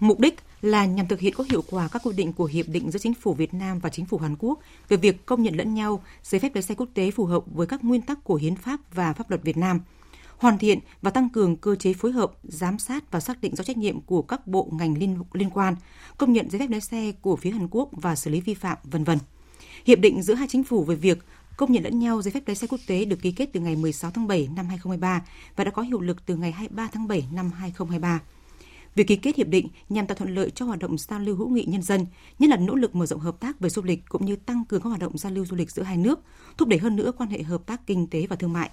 Mục 0.00 0.20
đích 0.20 0.34
là 0.62 0.84
nhằm 0.84 1.06
thực 1.06 1.20
hiện 1.20 1.34
có 1.36 1.44
hiệu 1.50 1.62
quả 1.70 1.88
các 1.92 2.02
quy 2.04 2.12
định 2.16 2.32
của 2.32 2.44
hiệp 2.44 2.68
định 2.68 2.90
giữa 2.90 2.98
Chính 2.98 3.14
phủ 3.14 3.34
Việt 3.34 3.54
Nam 3.54 3.78
và 3.78 3.90
Chính 3.90 4.06
phủ 4.06 4.18
Hàn 4.18 4.36
Quốc 4.38 4.58
về 4.88 4.96
việc 4.96 5.26
công 5.26 5.42
nhận 5.42 5.54
lẫn 5.54 5.74
nhau 5.74 6.02
giấy 6.22 6.38
phép 6.38 6.54
lái 6.54 6.62
xe 6.62 6.74
quốc 6.74 6.88
tế 6.94 7.10
phù 7.10 7.24
hợp 7.26 7.42
với 7.46 7.66
các 7.66 7.84
nguyên 7.84 8.02
tắc 8.02 8.24
của 8.24 8.34
hiến 8.34 8.56
pháp 8.56 8.80
và 8.94 9.12
pháp 9.12 9.30
luật 9.30 9.42
Việt 9.42 9.56
Nam– 9.56 9.80
hoàn 10.40 10.58
thiện 10.58 10.78
và 11.02 11.10
tăng 11.10 11.28
cường 11.28 11.56
cơ 11.56 11.74
chế 11.74 11.92
phối 11.92 12.12
hợp, 12.12 12.32
giám 12.42 12.78
sát 12.78 13.10
và 13.10 13.20
xác 13.20 13.40
định 13.40 13.56
rõ 13.56 13.64
trách 13.64 13.76
nhiệm 13.76 14.00
của 14.00 14.22
các 14.22 14.46
bộ 14.46 14.68
ngành 14.72 14.98
liên, 14.98 15.18
liên 15.32 15.50
quan, 15.50 15.76
công 16.18 16.32
nhận 16.32 16.50
giấy 16.50 16.58
phép 16.58 16.70
lái 16.70 16.80
xe 16.80 17.12
của 17.22 17.36
phía 17.36 17.50
Hàn 17.50 17.68
Quốc 17.70 17.88
và 17.92 18.16
xử 18.16 18.30
lý 18.30 18.40
vi 18.40 18.54
phạm, 18.54 18.78
vân 18.84 19.04
vân. 19.04 19.18
Hiệp 19.86 19.98
định 19.98 20.22
giữa 20.22 20.34
hai 20.34 20.48
chính 20.48 20.64
phủ 20.64 20.84
về 20.84 20.94
việc 20.94 21.18
công 21.56 21.72
nhận 21.72 21.84
lẫn 21.84 21.98
nhau 21.98 22.22
giấy 22.22 22.32
phép 22.32 22.40
lái 22.46 22.56
xe 22.56 22.66
quốc 22.66 22.80
tế 22.86 23.04
được 23.04 23.22
ký 23.22 23.32
kết 23.32 23.50
từ 23.52 23.60
ngày 23.60 23.76
16 23.76 24.10
tháng 24.10 24.26
7 24.26 24.48
năm 24.56 24.66
2023 24.66 25.22
và 25.56 25.64
đã 25.64 25.70
có 25.70 25.82
hiệu 25.82 26.00
lực 26.00 26.26
từ 26.26 26.36
ngày 26.36 26.52
23 26.52 26.88
tháng 26.92 27.08
7 27.08 27.24
năm 27.32 27.50
2023. 27.50 28.20
Việc 28.94 29.06
ký 29.06 29.16
kết 29.16 29.36
hiệp 29.36 29.48
định 29.48 29.68
nhằm 29.88 30.06
tạo 30.06 30.14
thuận 30.14 30.34
lợi 30.34 30.50
cho 30.50 30.64
hoạt 30.64 30.78
động 30.78 30.98
giao 30.98 31.18
lưu 31.18 31.36
hữu 31.36 31.48
nghị 31.48 31.64
nhân 31.64 31.82
dân, 31.82 32.06
nhất 32.38 32.50
là 32.50 32.56
nỗ 32.56 32.74
lực 32.74 32.94
mở 32.94 33.06
rộng 33.06 33.20
hợp 33.20 33.40
tác 33.40 33.60
về 33.60 33.68
du 33.68 33.82
lịch 33.82 34.08
cũng 34.08 34.26
như 34.26 34.36
tăng 34.36 34.64
cường 34.64 34.82
các 34.82 34.88
hoạt 34.88 35.00
động 35.00 35.18
giao 35.18 35.32
lưu 35.32 35.46
du 35.46 35.56
lịch 35.56 35.70
giữa 35.70 35.82
hai 35.82 35.96
nước, 35.96 36.20
thúc 36.58 36.68
đẩy 36.68 36.78
hơn 36.78 36.96
nữa 36.96 37.12
quan 37.18 37.30
hệ 37.30 37.42
hợp 37.42 37.66
tác 37.66 37.86
kinh 37.86 38.06
tế 38.06 38.26
và 38.26 38.36
thương 38.36 38.52
mại. 38.52 38.70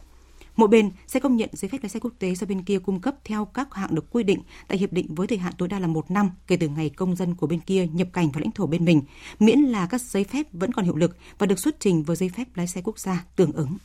Mỗi 0.57 0.67
bên 0.67 0.91
sẽ 1.07 1.19
công 1.19 1.35
nhận 1.35 1.49
giấy 1.53 1.69
phép 1.69 1.77
lái 1.81 1.89
xe 1.89 1.99
quốc 1.99 2.13
tế 2.19 2.35
do 2.35 2.47
bên 2.47 2.63
kia 2.63 2.79
cung 2.79 3.01
cấp 3.01 3.15
theo 3.23 3.45
các 3.45 3.73
hạng 3.73 3.95
được 3.95 4.05
quy 4.11 4.23
định 4.23 4.41
tại 4.67 4.77
hiệp 4.77 4.93
định 4.93 5.15
với 5.15 5.27
thời 5.27 5.37
hạn 5.37 5.53
tối 5.57 5.67
đa 5.67 5.79
là 5.79 5.87
một 5.87 6.11
năm 6.11 6.29
kể 6.47 6.57
từ 6.57 6.67
ngày 6.67 6.89
công 6.89 7.15
dân 7.15 7.35
của 7.35 7.47
bên 7.47 7.59
kia 7.59 7.87
nhập 7.93 8.07
cảnh 8.13 8.31
vào 8.31 8.41
lãnh 8.41 8.51
thổ 8.51 8.65
bên 8.65 8.85
mình, 8.85 9.01
miễn 9.39 9.59
là 9.59 9.85
các 9.85 10.01
giấy 10.01 10.23
phép 10.23 10.43
vẫn 10.53 10.73
còn 10.73 10.85
hiệu 10.85 10.95
lực 10.95 11.17
và 11.37 11.45
được 11.45 11.59
xuất 11.59 11.79
trình 11.79 12.03
với 12.03 12.15
giấy 12.15 12.29
phép 12.29 12.43
lái 12.55 12.67
xe 12.67 12.81
quốc 12.83 12.99
gia 12.99 13.25
tương 13.35 13.51
ứng. 13.51 13.77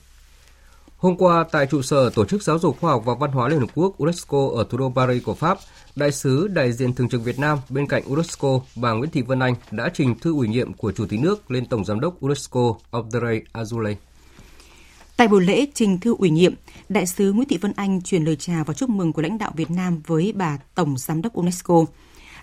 Hôm 0.96 1.16
qua, 1.16 1.44
tại 1.52 1.66
trụ 1.66 1.82
sở 1.82 2.10
Tổ 2.10 2.24
chức 2.24 2.42
Giáo 2.42 2.58
dục 2.58 2.80
Khoa 2.80 2.92
học 2.92 3.02
và 3.04 3.14
Văn 3.14 3.30
hóa 3.32 3.48
Liên 3.48 3.60
Hợp 3.60 3.70
Quốc 3.74 3.98
UNESCO 3.98 4.48
ở 4.54 4.66
thủ 4.70 4.78
đô 4.78 4.92
Paris 4.96 5.24
của 5.24 5.34
Pháp, 5.34 5.58
Đại 5.96 6.12
sứ 6.12 6.48
đại 6.48 6.72
diện 6.72 6.94
thường 6.94 7.08
trực 7.08 7.24
Việt 7.24 7.38
Nam 7.38 7.58
bên 7.68 7.86
cạnh 7.86 8.02
UNESCO, 8.04 8.60
bà 8.76 8.92
Nguyễn 8.92 9.10
Thị 9.10 9.22
Vân 9.22 9.40
Anh 9.40 9.54
đã 9.70 9.90
trình 9.94 10.18
thư 10.18 10.34
ủy 10.34 10.48
nhiệm 10.48 10.72
của 10.72 10.92
Chủ 10.92 11.06
tịch 11.06 11.20
nước 11.20 11.50
lên 11.50 11.66
Tổng 11.66 11.84
Giám 11.84 12.00
đốc 12.00 12.20
UNESCO 12.20 12.74
Audrey 12.90 13.40
Azoulay. 13.52 13.94
Tại 15.22 15.28
buổi 15.28 15.44
lễ 15.44 15.66
trình 15.74 16.00
thư 16.00 16.14
ủy 16.18 16.30
nhiệm, 16.30 16.54
Đại 16.88 17.06
sứ 17.06 17.32
Nguyễn 17.32 17.48
Thị 17.48 17.56
Vân 17.56 17.72
Anh 17.76 18.02
truyền 18.02 18.24
lời 18.24 18.36
chào 18.36 18.64
và 18.64 18.74
chúc 18.74 18.90
mừng 18.90 19.12
của 19.12 19.22
lãnh 19.22 19.38
đạo 19.38 19.52
Việt 19.56 19.70
Nam 19.70 20.00
với 20.06 20.32
bà 20.36 20.58
Tổng 20.74 20.98
Giám 20.98 21.22
đốc 21.22 21.32
UNESCO. 21.32 21.84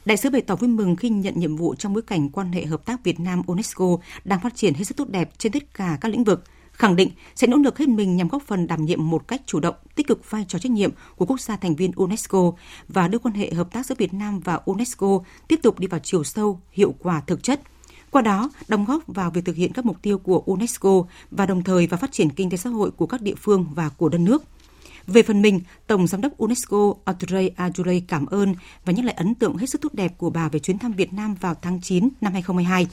Đại 0.06 0.18
sứ 0.18 0.30
bày 0.30 0.42
tỏ 0.42 0.56
vui 0.56 0.70
mừng 0.70 0.96
khi 0.96 1.10
nhận 1.10 1.40
nhiệm 1.40 1.56
vụ 1.56 1.76
trong 1.76 1.94
bối 1.94 2.02
cảnh 2.02 2.30
quan 2.30 2.52
hệ 2.52 2.66
hợp 2.66 2.86
tác 2.86 3.04
Việt 3.04 3.20
Nam 3.20 3.42
UNESCO 3.48 3.86
đang 4.24 4.40
phát 4.40 4.56
triển 4.56 4.74
hết 4.74 4.84
sức 4.84 4.98
tốt 4.98 5.10
đẹp 5.10 5.30
trên 5.38 5.52
tất 5.52 5.74
cả 5.74 5.98
các 6.02 6.10
lĩnh 6.10 6.24
vực, 6.24 6.44
khẳng 6.72 6.96
định 6.96 7.10
sẽ 7.36 7.48
nỗ 7.48 7.58
lực 7.58 7.78
hết 7.78 7.88
mình 7.88 8.16
nhằm 8.16 8.28
góp 8.28 8.44
phần 8.44 8.68
đảm 8.68 8.86
nhiệm 8.86 9.10
một 9.10 9.28
cách 9.28 9.42
chủ 9.46 9.60
động, 9.60 9.76
tích 9.96 10.08
cực 10.08 10.32
vai 10.32 10.46
trò 10.48 10.60
trách 10.60 10.72
nhiệm 10.72 10.92
của 11.16 11.26
quốc 11.26 11.42
gia 11.42 11.56
thành 11.56 11.76
viên 11.76 11.92
UNESCO 11.96 12.52
và 12.88 13.08
đưa 13.08 13.20
quan 13.20 13.34
hệ 13.34 13.54
hợp 13.54 13.72
tác 13.72 13.86
giữa 13.86 13.96
Việt 13.98 14.14
Nam 14.14 14.40
và 14.40 14.60
UNESCO 14.66 15.20
tiếp 15.48 15.60
tục 15.64 15.80
đi 15.80 15.88
vào 15.88 16.00
chiều 16.04 16.24
sâu, 16.24 16.60
hiệu 16.72 16.96
quả 17.00 17.22
thực 17.28 17.44
chất– 17.44 17.62
qua 18.12 18.22
đó 18.22 18.50
đóng 18.68 18.86
góp 18.86 19.08
vào 19.08 19.32
việc 19.32 19.46
thực 19.46 19.56
hiện 19.56 19.74
các 19.74 19.86
mục 19.86 20.02
tiêu 20.02 20.18
của 20.18 20.44
UNESCO 20.46 21.04
và 21.32 21.46
đồng 21.46 21.64
thời 21.64 21.88
vào 21.88 21.98
phát 21.98 22.12
triển 22.12 22.30
kinh 22.30 22.50
tế 22.50 22.58
xã 22.58 22.70
hội 22.70 22.92
của 22.92 23.08
các 23.08 23.22
địa 23.22 23.36
phương 23.36 23.66
và 23.74 23.90
của 23.90 24.10
đất 24.10 24.18
nước. 24.18 24.44
Về 25.08 25.24
phần 25.24 25.42
mình, 25.42 25.62
Tổng 25.88 26.08
Giám 26.08 26.22
đốc 26.22 26.38
UNESCO 26.38 26.94
Audrey 27.06 27.50
Azoulay 27.58 28.02
cảm 28.08 28.26
ơn 28.26 28.56
và 28.86 28.94
nhắc 28.94 29.06
lại 29.06 29.16
ấn 29.18 29.36
tượng 29.36 29.58
hết 29.58 29.70
sức 29.70 29.82
tốt 29.82 29.94
đẹp 29.94 30.18
của 30.18 30.30
bà 30.30 30.50
về 30.50 30.60
chuyến 30.60 30.80
thăm 30.80 30.92
Việt 30.92 31.14
Nam 31.14 31.36
vào 31.42 31.56
tháng 31.62 31.82
9 31.82 32.10
năm 32.22 32.34
2022. 32.34 32.88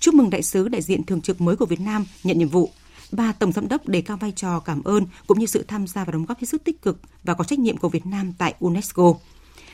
Chúc 0.00 0.14
mừng 0.14 0.30
đại 0.30 0.42
sứ 0.42 0.68
đại 0.68 0.82
diện 0.82 1.04
thường 1.04 1.20
trực 1.20 1.40
mới 1.40 1.56
của 1.56 1.66
Việt 1.66 1.80
Nam 1.80 2.06
nhận 2.24 2.38
nhiệm 2.38 2.48
vụ. 2.48 2.70
Bà 3.12 3.32
Tổng 3.32 3.52
Giám 3.52 3.68
đốc 3.68 3.88
đề 3.88 4.00
cao 4.00 4.16
vai 4.16 4.32
trò 4.36 4.60
cảm 4.60 4.82
ơn 4.82 5.06
cũng 5.26 5.38
như 5.38 5.46
sự 5.46 5.64
tham 5.68 5.86
gia 5.86 6.04
và 6.04 6.12
đóng 6.12 6.24
góp 6.24 6.38
hết 6.38 6.46
sức 6.46 6.64
tích 6.64 6.82
cực 6.82 7.00
và 7.24 7.34
có 7.34 7.44
trách 7.44 7.58
nhiệm 7.58 7.76
của 7.76 7.88
Việt 7.88 8.06
Nam 8.06 8.32
tại 8.38 8.54
UNESCO. 8.58 9.14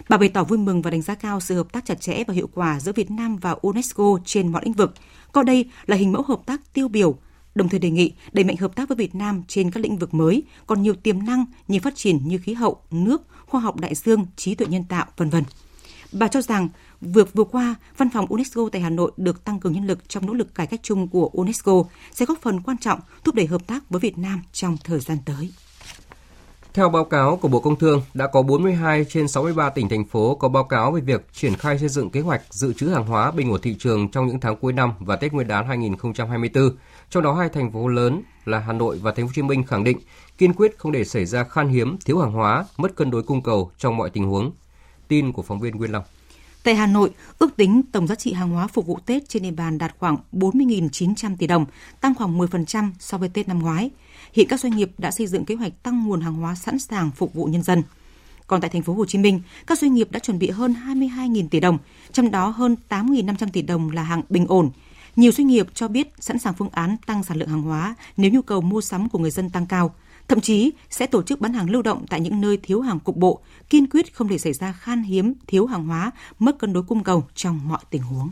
Bà 0.08 0.16
bày 0.16 0.28
tỏ 0.28 0.44
vui 0.44 0.58
mừng 0.58 0.82
và 0.82 0.90
đánh 0.90 1.02
giá 1.02 1.14
cao 1.14 1.40
sự 1.40 1.54
hợp 1.54 1.72
tác 1.72 1.84
chặt 1.84 2.00
chẽ 2.00 2.24
và 2.26 2.34
hiệu 2.34 2.48
quả 2.54 2.80
giữa 2.80 2.92
Việt 2.92 3.10
Nam 3.10 3.36
và 3.36 3.56
UNESCO 3.62 4.18
trên 4.24 4.52
mọi 4.52 4.62
lĩnh 4.64 4.72
vực, 4.72 4.94
coi 5.32 5.44
đây 5.44 5.70
là 5.86 5.96
hình 5.96 6.12
mẫu 6.12 6.22
hợp 6.22 6.40
tác 6.46 6.72
tiêu 6.72 6.88
biểu, 6.88 7.16
đồng 7.54 7.68
thời 7.68 7.80
đề 7.80 7.90
nghị 7.90 8.12
đẩy 8.32 8.44
mạnh 8.44 8.56
hợp 8.56 8.76
tác 8.76 8.88
với 8.88 8.96
Việt 8.96 9.14
Nam 9.14 9.42
trên 9.48 9.70
các 9.70 9.80
lĩnh 9.80 9.98
vực 9.98 10.14
mới 10.14 10.42
còn 10.66 10.82
nhiều 10.82 10.94
tiềm 10.94 11.26
năng 11.26 11.44
như 11.68 11.80
phát 11.80 11.96
triển 11.96 12.28
như 12.28 12.38
khí 12.38 12.54
hậu, 12.54 12.82
nước, 12.90 13.22
khoa 13.46 13.60
học 13.60 13.80
đại 13.80 13.94
dương, 13.94 14.26
trí 14.36 14.54
tuệ 14.54 14.66
nhân 14.66 14.84
tạo, 14.88 15.06
vân 15.16 15.30
vân. 15.30 15.44
Bà 16.12 16.28
cho 16.28 16.42
rằng, 16.42 16.68
việc 17.00 17.34
vừa 17.34 17.44
qua, 17.44 17.74
Văn 17.96 18.10
phòng 18.10 18.26
UNESCO 18.26 18.68
tại 18.72 18.82
Hà 18.82 18.90
Nội 18.90 19.12
được 19.16 19.44
tăng 19.44 19.60
cường 19.60 19.72
nhân 19.72 19.86
lực 19.86 20.08
trong 20.08 20.26
nỗ 20.26 20.32
lực 20.32 20.54
cải 20.54 20.66
cách 20.66 20.80
chung 20.82 21.08
của 21.08 21.30
UNESCO 21.32 21.84
sẽ 22.12 22.26
góp 22.26 22.38
phần 22.42 22.60
quan 22.60 22.78
trọng 22.78 23.00
thúc 23.24 23.34
đẩy 23.34 23.46
hợp 23.46 23.66
tác 23.66 23.90
với 23.90 24.00
Việt 24.00 24.18
Nam 24.18 24.42
trong 24.52 24.76
thời 24.84 25.00
gian 25.00 25.18
tới. 25.24 25.52
Theo 26.74 26.88
báo 26.88 27.04
cáo 27.04 27.36
của 27.36 27.48
Bộ 27.48 27.60
Công 27.60 27.76
Thương, 27.76 28.02
đã 28.14 28.26
có 28.26 28.42
42 28.42 29.04
trên 29.04 29.28
63 29.28 29.70
tỉnh 29.70 29.88
thành 29.88 30.04
phố 30.04 30.34
có 30.34 30.48
báo 30.48 30.64
cáo 30.64 30.92
về 30.92 31.00
việc 31.00 31.26
triển 31.32 31.54
khai 31.54 31.78
xây 31.78 31.88
dựng 31.88 32.10
kế 32.10 32.20
hoạch 32.20 32.42
dự 32.50 32.72
trữ 32.72 32.88
hàng 32.88 33.06
hóa 33.06 33.30
bình 33.30 33.52
ổn 33.52 33.60
thị 33.62 33.76
trường 33.78 34.08
trong 34.08 34.26
những 34.26 34.40
tháng 34.40 34.56
cuối 34.56 34.72
năm 34.72 34.92
và 34.98 35.16
Tết 35.16 35.32
Nguyên 35.32 35.48
đán 35.48 35.66
2024. 35.66 36.76
Trong 37.10 37.22
đó 37.22 37.34
hai 37.34 37.48
thành 37.48 37.72
phố 37.72 37.88
lớn 37.88 38.22
là 38.44 38.58
Hà 38.58 38.72
Nội 38.72 38.98
và 39.02 39.12
Thành 39.12 39.26
phố 39.26 39.28
Hồ 39.28 39.32
Chí 39.34 39.42
Minh 39.42 39.64
khẳng 39.64 39.84
định 39.84 39.98
kiên 40.38 40.54
quyết 40.54 40.78
không 40.78 40.92
để 40.92 41.04
xảy 41.04 41.24
ra 41.24 41.44
khan 41.44 41.68
hiếm, 41.68 41.96
thiếu 42.04 42.18
hàng 42.18 42.32
hóa, 42.32 42.64
mất 42.76 42.96
cân 42.96 43.10
đối 43.10 43.22
cung 43.22 43.42
cầu 43.42 43.70
trong 43.78 43.96
mọi 43.96 44.10
tình 44.10 44.24
huống. 44.24 44.52
Tin 45.08 45.32
của 45.32 45.42
phóng 45.42 45.60
viên 45.60 45.76
Nguyên 45.76 45.92
Long. 45.92 46.04
Tại 46.62 46.74
Hà 46.74 46.86
Nội, 46.86 47.10
ước 47.38 47.56
tính 47.56 47.82
tổng 47.92 48.06
giá 48.06 48.14
trị 48.14 48.32
hàng 48.32 48.50
hóa 48.50 48.66
phục 48.66 48.86
vụ 48.86 48.98
Tết 49.06 49.28
trên 49.28 49.42
địa 49.42 49.50
bàn 49.50 49.78
đạt 49.78 49.94
khoảng 49.98 50.16
40.900 50.32 51.36
tỷ 51.36 51.46
đồng, 51.46 51.66
tăng 52.00 52.14
khoảng 52.14 52.38
10% 52.38 52.90
so 52.98 53.18
với 53.18 53.28
Tết 53.28 53.48
năm 53.48 53.58
ngoái. 53.58 53.90
Hiện 54.32 54.48
các 54.48 54.60
doanh 54.60 54.76
nghiệp 54.76 54.90
đã 54.98 55.10
xây 55.10 55.26
dựng 55.26 55.44
kế 55.44 55.54
hoạch 55.54 55.82
tăng 55.82 56.04
nguồn 56.04 56.20
hàng 56.20 56.34
hóa 56.34 56.54
sẵn 56.54 56.78
sàng 56.78 57.10
phục 57.10 57.34
vụ 57.34 57.44
nhân 57.44 57.62
dân. 57.62 57.82
Còn 58.46 58.60
tại 58.60 58.70
thành 58.70 58.82
phố 58.82 58.92
Hồ 58.92 59.04
Chí 59.04 59.18
Minh, 59.18 59.40
các 59.66 59.78
doanh 59.78 59.94
nghiệp 59.94 60.08
đã 60.10 60.18
chuẩn 60.18 60.38
bị 60.38 60.50
hơn 60.50 60.74
22.000 60.86 61.48
tỷ 61.48 61.60
đồng, 61.60 61.78
trong 62.12 62.30
đó 62.30 62.48
hơn 62.48 62.76
8.500 62.88 63.48
tỷ 63.52 63.62
đồng 63.62 63.90
là 63.90 64.02
hàng 64.02 64.22
bình 64.28 64.46
ổn. 64.46 64.70
Nhiều 65.16 65.32
doanh 65.32 65.46
nghiệp 65.46 65.66
cho 65.74 65.88
biết 65.88 66.08
sẵn 66.20 66.38
sàng 66.38 66.54
phương 66.54 66.68
án 66.72 66.96
tăng 67.06 67.24
sản 67.24 67.36
lượng 67.36 67.48
hàng 67.48 67.62
hóa 67.62 67.94
nếu 68.16 68.30
nhu 68.30 68.42
cầu 68.42 68.60
mua 68.60 68.80
sắm 68.80 69.08
của 69.08 69.18
người 69.18 69.30
dân 69.30 69.50
tăng 69.50 69.66
cao. 69.66 69.94
Thậm 70.28 70.40
chí 70.40 70.70
sẽ 70.90 71.06
tổ 71.06 71.22
chức 71.22 71.40
bán 71.40 71.52
hàng 71.52 71.70
lưu 71.70 71.82
động 71.82 72.06
tại 72.08 72.20
những 72.20 72.40
nơi 72.40 72.56
thiếu 72.56 72.80
hàng 72.80 73.00
cục 73.00 73.16
bộ, 73.16 73.40
kiên 73.70 73.86
quyết 73.86 74.14
không 74.14 74.28
để 74.28 74.38
xảy 74.38 74.52
ra 74.52 74.72
khan 74.72 75.02
hiếm, 75.02 75.34
thiếu 75.46 75.66
hàng 75.66 75.86
hóa, 75.86 76.10
mất 76.38 76.58
cân 76.58 76.72
đối 76.72 76.82
cung 76.82 77.04
cầu 77.04 77.24
trong 77.34 77.60
mọi 77.68 77.80
tình 77.90 78.02
huống. 78.02 78.28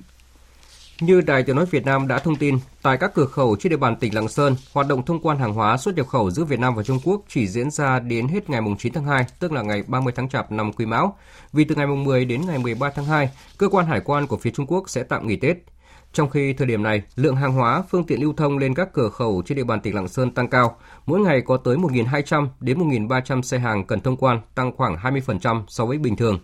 Như 1.00 1.20
Đài 1.20 1.42
Tiếng 1.42 1.56
Nói 1.56 1.66
Việt 1.66 1.86
Nam 1.86 2.08
đã 2.08 2.18
thông 2.18 2.36
tin, 2.36 2.58
tại 2.82 2.96
các 2.96 3.14
cửa 3.14 3.26
khẩu 3.26 3.56
trên 3.56 3.70
địa 3.70 3.76
bàn 3.76 3.96
tỉnh 3.96 4.14
Lạng 4.14 4.28
Sơn, 4.28 4.56
hoạt 4.72 4.88
động 4.88 5.04
thông 5.04 5.20
quan 5.20 5.38
hàng 5.38 5.52
hóa 5.52 5.76
xuất 5.76 5.96
nhập 5.96 6.06
khẩu 6.06 6.30
giữa 6.30 6.44
Việt 6.44 6.60
Nam 6.60 6.74
và 6.74 6.82
Trung 6.82 7.00
Quốc 7.04 7.20
chỉ 7.28 7.48
diễn 7.48 7.70
ra 7.70 7.98
đến 7.98 8.28
hết 8.28 8.50
ngày 8.50 8.60
9 8.78 8.92
tháng 8.92 9.04
2, 9.04 9.24
tức 9.38 9.52
là 9.52 9.62
ngày 9.62 9.82
30 9.86 10.12
tháng 10.16 10.28
Chạp 10.28 10.52
năm 10.52 10.72
Quý 10.72 10.86
Mão. 10.86 11.16
Vì 11.52 11.64
từ 11.64 11.74
ngày 11.74 11.86
10 11.86 12.24
đến 12.24 12.46
ngày 12.46 12.58
13 12.58 12.90
tháng 12.90 13.04
2, 13.04 13.30
cơ 13.58 13.68
quan 13.68 13.86
hải 13.86 14.00
quan 14.00 14.26
của 14.26 14.36
phía 14.36 14.50
Trung 14.50 14.66
Quốc 14.66 14.90
sẽ 14.90 15.02
tạm 15.02 15.26
nghỉ 15.26 15.36
Tết. 15.36 15.56
Trong 16.12 16.30
khi 16.30 16.52
thời 16.52 16.66
điểm 16.66 16.82
này, 16.82 17.02
lượng 17.16 17.36
hàng 17.36 17.52
hóa, 17.52 17.82
phương 17.90 18.04
tiện 18.04 18.20
lưu 18.20 18.32
thông 18.36 18.58
lên 18.58 18.74
các 18.74 18.92
cửa 18.92 19.08
khẩu 19.08 19.42
trên 19.46 19.56
địa 19.56 19.64
bàn 19.64 19.80
tỉnh 19.80 19.94
Lạng 19.94 20.08
Sơn 20.08 20.30
tăng 20.30 20.48
cao. 20.48 20.76
Mỗi 21.06 21.20
ngày 21.20 21.40
có 21.40 21.56
tới 21.56 21.76
1.200 21.76 22.48
đến 22.60 22.78
1.300 22.78 23.42
xe 23.42 23.58
hàng 23.58 23.86
cần 23.86 24.00
thông 24.00 24.16
quan, 24.16 24.40
tăng 24.54 24.76
khoảng 24.76 24.96
20% 24.96 25.62
so 25.68 25.86
với 25.86 25.98
bình 25.98 26.16
thường. 26.16 26.38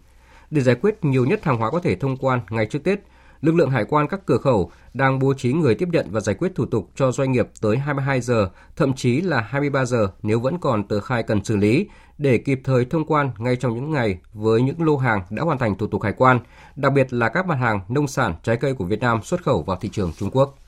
Để 0.51 0.63
giải 0.63 0.75
quyết 0.83 1.05
nhiều 1.05 1.25
nhất 1.25 1.45
hàng 1.45 1.57
hóa 1.57 1.71
có 1.71 1.81
thể 1.81 1.97
thông 1.97 2.17
quan 2.17 2.41
ngay 2.51 2.67
trước 2.67 2.85
Tết, 2.85 2.99
lực 3.45 3.55
lượng 3.55 3.71
hải 3.71 3.85
quan 3.85 4.09
các 4.09 4.21
cửa 4.27 4.39
khẩu 4.39 4.71
đang 4.95 5.19
bố 5.19 5.35
trí 5.35 5.53
người 5.53 5.75
tiếp 5.75 5.89
nhận 5.93 6.07
và 6.11 6.21
giải 6.21 6.35
quyết 6.35 6.55
thủ 6.55 6.67
tục 6.67 6.91
cho 6.97 7.13
doanh 7.13 7.33
nghiệp 7.33 7.49
tới 7.61 7.77
22 7.79 8.21
giờ, 8.21 8.49
thậm 8.77 8.93
chí 8.93 9.21
là 9.21 9.41
23 9.41 9.85
giờ 9.85 10.09
nếu 10.23 10.41
vẫn 10.41 10.59
còn 10.59 10.89
tờ 10.89 11.01
khai 11.01 11.23
cần 11.23 11.45
xử 11.45 11.57
lý 11.57 11.87
để 12.19 12.39
kịp 12.39 12.61
thời 12.65 12.85
thông 12.85 13.05
quan 13.05 13.31
ngay 13.39 13.57
trong 13.57 13.75
những 13.75 13.91
ngày 13.91 14.19
với 14.33 14.63
những 14.63 14.83
lô 14.83 14.97
hàng 14.97 15.23
đã 15.31 15.43
hoàn 15.43 15.59
thành 15.59 15.79
thủ 15.79 15.87
tục 15.87 16.03
hải 16.03 16.13
quan, 16.13 16.39
đặc 16.77 16.93
biệt 16.93 17.13
là 17.13 17.29
các 17.29 17.47
mặt 17.47 17.55
hàng 17.55 17.81
nông 17.89 18.09
sản, 18.09 18.35
trái 18.43 18.57
cây 18.57 18.75
của 18.75 18.85
Việt 18.85 19.01
Nam 19.01 19.23
xuất 19.23 19.43
khẩu 19.43 19.63
vào 19.63 19.77
thị 19.81 19.89
trường 19.93 20.13
Trung 20.19 20.31
Quốc. 20.31 20.59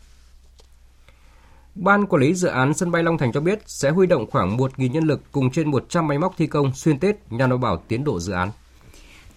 Ban 1.74 2.06
quản 2.06 2.22
lý 2.22 2.34
dự 2.34 2.48
án 2.48 2.74
sân 2.74 2.90
bay 2.90 3.02
Long 3.02 3.18
Thành 3.18 3.32
cho 3.32 3.40
biết 3.40 3.58
sẽ 3.66 3.90
huy 3.90 4.06
động 4.06 4.30
khoảng 4.30 4.56
1.000 4.56 4.90
nhân 4.90 5.04
lực 5.04 5.20
cùng 5.32 5.50
trên 5.50 5.70
100 5.70 6.08
máy 6.08 6.18
móc 6.18 6.34
thi 6.36 6.46
công 6.46 6.72
xuyên 6.74 6.98
Tết 6.98 7.16
nhằm 7.30 7.50
đảm 7.50 7.60
bảo 7.60 7.82
tiến 7.88 8.04
độ 8.04 8.20
dự 8.20 8.32
án. 8.32 8.50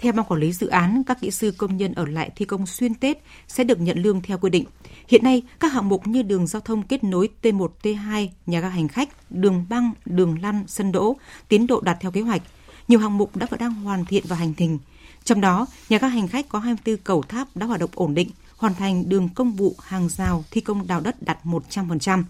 Theo 0.02 0.14
ban 0.14 0.26
quản 0.26 0.40
lý 0.40 0.54
dự 0.54 0.68
án, 0.68 1.04
các 1.04 1.22
kỹ 1.22 1.32
sư 1.32 1.52
công 1.58 1.78
nhân 1.78 1.94
ở 1.94 2.06
lại 2.06 2.30
thi 2.36 2.46
công 2.46 2.66
xuyên 2.66 2.96
Tết 2.96 3.18
sẽ 3.48 3.64
được 3.64 3.82
nhận 3.82 3.98
lương 3.98 4.22
theo 4.22 4.38
quy 4.38 4.50
định. 4.50 4.66
Hiện 5.08 5.24
nay, 5.24 5.42
các 5.60 5.74
hạng 5.74 5.90
mục 5.90 6.08
như 6.08 6.22
đường 6.22 6.48
giao 6.48 6.62
thông 6.62 6.84
kết 6.84 7.04
nối 7.04 7.30
T1, 7.42 7.68
T2, 7.84 8.28
nhà 8.46 8.60
ga 8.60 8.70
hành 8.70 8.88
khách, 8.88 9.10
đường 9.32 9.66
băng, 9.70 9.92
đường 10.06 10.42
lăn, 10.42 10.64
sân 10.68 10.92
đỗ, 10.92 11.16
tiến 11.48 11.68
độ 11.68 11.82
đạt 11.82 11.98
theo 12.00 12.12
kế 12.12 12.22
hoạch. 12.22 12.42
Nhiều 12.88 13.00
hạng 13.00 13.18
mục 13.18 13.36
đã 13.36 13.48
và 13.50 13.58
đang 13.58 13.74
hoàn 13.74 14.06
thiện 14.06 14.24
và 14.28 14.36
hành 14.36 14.54
trình. 14.54 14.80
Trong 15.24 15.42
đó, 15.42 15.66
nhà 15.90 15.98
ga 15.98 16.08
hành 16.08 16.28
khách 16.28 16.50
có 16.50 16.60
24 16.60 16.98
cầu 17.04 17.22
tháp 17.22 17.56
đã 17.56 17.66
hoạt 17.66 17.80
động 17.80 17.90
ổn 17.94 18.14
định, 18.14 18.30
hoàn 18.58 18.74
thành 18.74 19.10
đường 19.10 19.30
công 19.36 19.52
vụ, 19.52 19.76
hàng 19.80 20.10
rào, 20.10 20.44
thi 20.52 20.62
công 20.62 20.88
đào 20.88 21.02
đất 21.02 21.22
đạt 21.22 21.40
100%. 21.44 22.24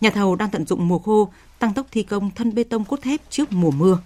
Nhà 0.00 0.10
thầu 0.10 0.36
đang 0.36 0.50
tận 0.50 0.66
dụng 0.66 0.88
mùa 0.88 0.98
khô, 0.98 1.32
tăng 1.58 1.74
tốc 1.74 1.86
thi 1.90 2.02
công 2.02 2.30
thân 2.30 2.54
bê 2.54 2.64
tông 2.64 2.84
cốt 2.84 3.02
thép 3.02 3.20
trước 3.30 3.52
mùa 3.52 3.70
mưa. 3.70 3.98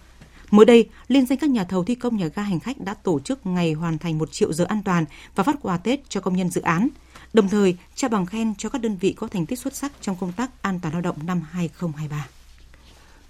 Mới 0.51 0.67
đây, 0.67 0.89
liên 1.09 1.27
danh 1.27 1.39
các 1.39 1.51
nhà 1.51 1.65
thầu 1.65 1.85
thi 1.85 1.95
công 1.95 2.17
nhà 2.17 2.27
ga 2.35 2.43
hành 2.43 2.61
khách 2.61 2.81
đã 2.81 2.95
tổ 2.95 3.21
chức 3.21 3.47
ngày 3.47 3.73
hoàn 3.73 3.99
thành 3.99 4.19
1 4.19 4.33
triệu 4.33 4.53
giờ 4.53 4.65
an 4.65 4.83
toàn 4.85 5.05
và 5.35 5.45
phát 5.45 5.57
quà 5.63 5.77
Tết 5.77 6.11
cho 6.11 6.21
công 6.21 6.37
nhân 6.37 6.51
dự 6.51 6.61
án, 6.61 6.89
đồng 7.33 7.49
thời 7.49 7.77
trao 7.95 8.09
bằng 8.09 8.27
khen 8.27 8.55
cho 8.59 8.69
các 8.69 8.83
đơn 8.83 8.97
vị 8.97 9.13
có 9.13 9.27
thành 9.27 9.47
tích 9.47 9.59
xuất 9.59 9.75
sắc 9.75 9.93
trong 10.01 10.17
công 10.21 10.33
tác 10.33 10.63
an 10.63 10.81
toàn 10.83 10.95
lao 10.95 11.03
động 11.03 11.17
năm 11.27 11.43
2023. 11.51 12.27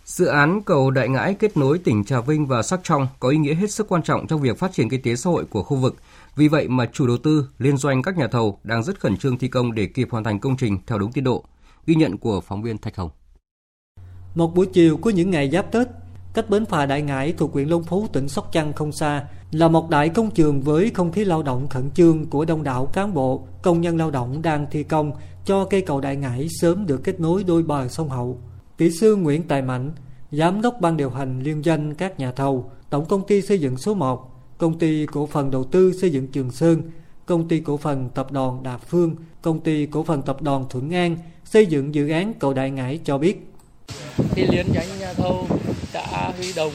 Dự 0.05 0.27
án 0.27 0.63
cầu 0.63 0.91
Đại 0.91 1.09
Ngãi 1.09 1.35
kết 1.35 1.57
nối 1.57 1.79
tỉnh 1.79 2.05
Trà 2.05 2.21
Vinh 2.21 2.47
và 2.47 2.63
Sóc 2.63 2.81
Trăng 2.83 3.07
có 3.21 3.29
ý 3.29 3.39
nghĩa 3.39 3.55
hết 3.55 3.71
sức 3.71 3.89
quan 3.89 4.03
trọng 4.03 4.27
trong 4.27 4.41
việc 4.41 4.59
phát 4.59 4.73
triển 4.73 4.89
kinh 4.89 5.03
tế 5.03 5.17
xã 5.17 5.31
hội 5.31 5.45
của 5.45 5.63
khu 5.63 5.77
vực. 5.77 5.97
Vì 6.37 6.49
vậy 6.49 6.69
mà 6.69 6.87
chủ 6.93 7.07
đầu 7.07 7.17
tư, 7.17 7.49
liên 7.59 7.77
doanh 7.77 8.03
các 8.03 8.17
nhà 8.17 8.29
thầu 8.29 8.59
đang 8.65 8.83
rất 8.83 9.01
khẩn 9.01 9.17
trương 9.17 9.39
thi 9.39 9.49
công 9.49 9.75
để 9.75 9.87
kịp 9.87 10.09
hoàn 10.11 10.25
thành 10.25 10.39
công 10.39 10.57
trình 10.57 10.79
theo 10.87 10.99
đúng 10.99 11.13
tiến 11.13 11.25
độ. 11.25 11.45
Ghi 11.87 11.95
nhận 11.95 12.19
của 12.19 12.41
phóng 12.41 12.63
viên 12.63 12.79
Thạch 12.79 12.97
Hồng. 12.97 13.11
Một 14.35 14.55
buổi 14.55 14.67
chiều 14.67 14.97
của 14.97 15.11
những 15.11 15.31
ngày 15.31 15.51
giáp 15.51 15.73
Tết, 15.73 15.89
cách 16.35 16.51
bến 16.51 16.67
phà 16.67 16.87
Đại 16.87 17.03
Ngãi 17.03 17.33
thuộc 17.33 17.53
huyện 17.53 17.69
Long 17.69 17.83
Phú, 17.83 18.07
tỉnh 18.13 18.29
Sóc 18.29 18.49
Trăng 18.53 18.73
không 18.73 18.93
xa, 18.93 19.25
là 19.51 19.69
một 19.69 19.91
đại 19.91 20.09
công 20.09 20.31
trường 20.31 20.61
với 20.61 20.91
không 20.95 21.13
khí 21.13 21.25
lao 21.25 21.43
động 21.43 21.69
khẩn 21.69 21.91
trương 21.91 22.27
của 22.27 22.45
đông 22.45 22.63
đảo 22.63 22.87
cán 22.87 23.15
bộ, 23.15 23.47
công 23.63 23.81
nhân 23.81 23.97
lao 23.97 24.11
động 24.11 24.43
đang 24.43 24.67
thi 24.71 24.83
công 24.83 25.13
cho 25.45 25.65
cây 25.65 25.81
cầu 25.81 26.01
Đại 26.01 26.17
Ngãi 26.17 26.49
sớm 26.61 26.87
được 26.87 27.05
kết 27.05 27.21
nối 27.21 27.45
đôi 27.45 27.63
bờ 27.63 27.89
sông 27.89 28.09
Hậu. 28.09 28.39
Kỹ 28.79 28.91
sư 28.91 29.17
Nguyễn 29.17 29.43
Tài 29.43 29.63
Mạnh, 29.63 29.93
giám 30.31 30.63
đốc 30.63 30.81
ban 30.81 30.97
điều 30.97 31.11
hành 31.11 31.41
liên 31.41 31.65
danh 31.65 31.95
các 31.95 32.19
nhà 32.19 32.33
thầu, 32.33 32.71
Tổng 32.91 33.05
công 33.05 33.27
ty 33.27 33.43
xây 33.43 33.59
dựng 33.59 33.77
số 33.77 33.95
1, 33.95 34.31
công 34.59 34.79
ty 34.79 35.07
cổ 35.07 35.27
phần 35.27 35.51
đầu 35.51 35.65
tư 35.65 35.93
xây 35.93 36.11
dựng 36.11 36.27
Trường 36.27 36.51
Sơn, 36.51 36.83
công 37.27 37.49
ty 37.49 37.61
cổ 37.61 37.77
phần 37.77 38.09
tập 38.15 38.33
đoàn 38.33 38.63
Đà 38.63 38.77
Phương, 38.77 39.17
công 39.43 39.61
ty 39.61 39.87
cổ 39.87 40.03
phần 40.03 40.23
tập 40.23 40.43
đoàn 40.43 40.65
Thuận 40.71 40.95
An 40.95 41.17
xây 41.45 41.67
dựng 41.67 41.95
dự 41.95 42.09
án 42.09 42.35
cầu 42.35 42.55
Đại 42.55 42.71
Ngãi 42.71 43.01
cho 43.05 43.19
biết. 43.19 43.53
Thì 44.31 44.47
liên 44.47 44.67
danh 44.73 44.87
nhà 45.01 45.13
thầu 45.13 45.47
đã 45.95 46.33
huy 46.39 46.53
động 46.53 46.73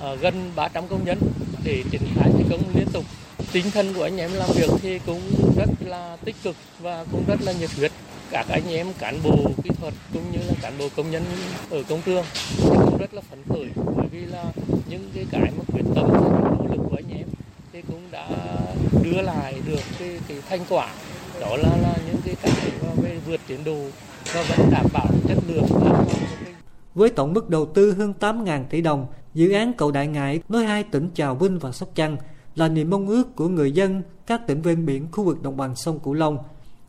ờ, 0.00 0.16
gần 0.16 0.52
300 0.56 0.84
công 0.88 1.04
nhân 1.04 1.18
để 1.64 1.82
triển 1.90 2.02
khai 2.14 2.30
thi 2.38 2.44
công 2.50 2.60
liên 2.74 2.88
tục. 2.92 3.04
Tinh 3.52 3.70
thần 3.70 3.94
của 3.94 4.02
anh 4.02 4.16
em 4.16 4.32
làm 4.32 4.48
việc 4.54 4.70
thì 4.82 4.98
cũng 5.06 5.20
rất 5.56 5.68
là 5.86 6.16
tích 6.24 6.36
cực 6.42 6.56
và 6.80 7.04
cũng 7.12 7.24
rất 7.28 7.42
là 7.42 7.52
nhiệt 7.52 7.70
huyết. 7.76 7.92
Các 8.30 8.46
anh 8.50 8.68
em 8.68 8.86
cán 8.98 9.18
bộ 9.22 9.36
kỹ 9.64 9.70
thuật 9.80 9.94
cũng 10.12 10.22
như 10.32 10.38
là 10.48 10.54
cán 10.62 10.78
bộ 10.78 10.88
công 10.96 11.10
nhân 11.10 11.24
ở 11.70 11.82
công 11.88 12.02
trường 12.02 12.24
thì 12.56 12.64
cũng 12.68 12.98
rất 12.98 13.14
là 13.14 13.20
phấn 13.30 13.42
khởi 13.48 13.66
bởi 13.96 14.06
vì 14.12 14.20
là 14.20 14.44
những 14.88 15.10
cái 15.14 15.26
cái 15.30 15.50
mà 15.58 15.64
quyết 15.72 15.84
tâm 15.94 16.08
nỗ 16.58 16.66
lực 16.70 16.82
của 16.90 16.96
anh 16.96 17.18
em 17.18 17.26
thì 17.72 17.82
cũng 17.88 18.02
đã 18.10 18.28
đưa 19.02 19.22
lại 19.22 19.54
được 19.66 19.80
cái, 19.98 20.18
cái 20.28 20.36
thành 20.48 20.60
quả 20.68 20.88
đó 21.40 21.56
là 21.56 21.76
là 21.82 21.94
những 22.06 22.16
cái 22.24 22.34
cái 22.42 22.70
về 23.02 23.16
vượt 23.26 23.40
tiến 23.46 23.64
độ 23.64 23.78
và 24.34 24.42
vẫn 24.42 24.70
đảm 24.70 24.86
bảo 24.92 25.08
chất 25.28 25.38
lượng 25.48 25.66
với 26.94 27.10
tổng 27.10 27.32
mức 27.32 27.50
đầu 27.50 27.66
tư 27.66 27.92
hơn 27.92 28.14
8.000 28.20 28.64
tỷ 28.70 28.80
đồng, 28.80 29.06
dự 29.34 29.52
án 29.52 29.72
cầu 29.72 29.90
Đại 29.90 30.06
Ngãi 30.06 30.40
nối 30.48 30.64
hai 30.64 30.82
tỉnh 30.82 31.10
Trà 31.14 31.32
Vinh 31.32 31.58
và 31.58 31.72
Sóc 31.72 31.88
Trăng 31.94 32.16
là 32.54 32.68
niềm 32.68 32.90
mong 32.90 33.08
ước 33.08 33.36
của 33.36 33.48
người 33.48 33.72
dân 33.72 34.02
các 34.26 34.46
tỉnh 34.46 34.62
ven 34.62 34.86
biển 34.86 35.06
khu 35.12 35.24
vực 35.24 35.42
đồng 35.42 35.56
bằng 35.56 35.76
sông 35.76 35.98
Cửu 35.98 36.14
Long. 36.14 36.38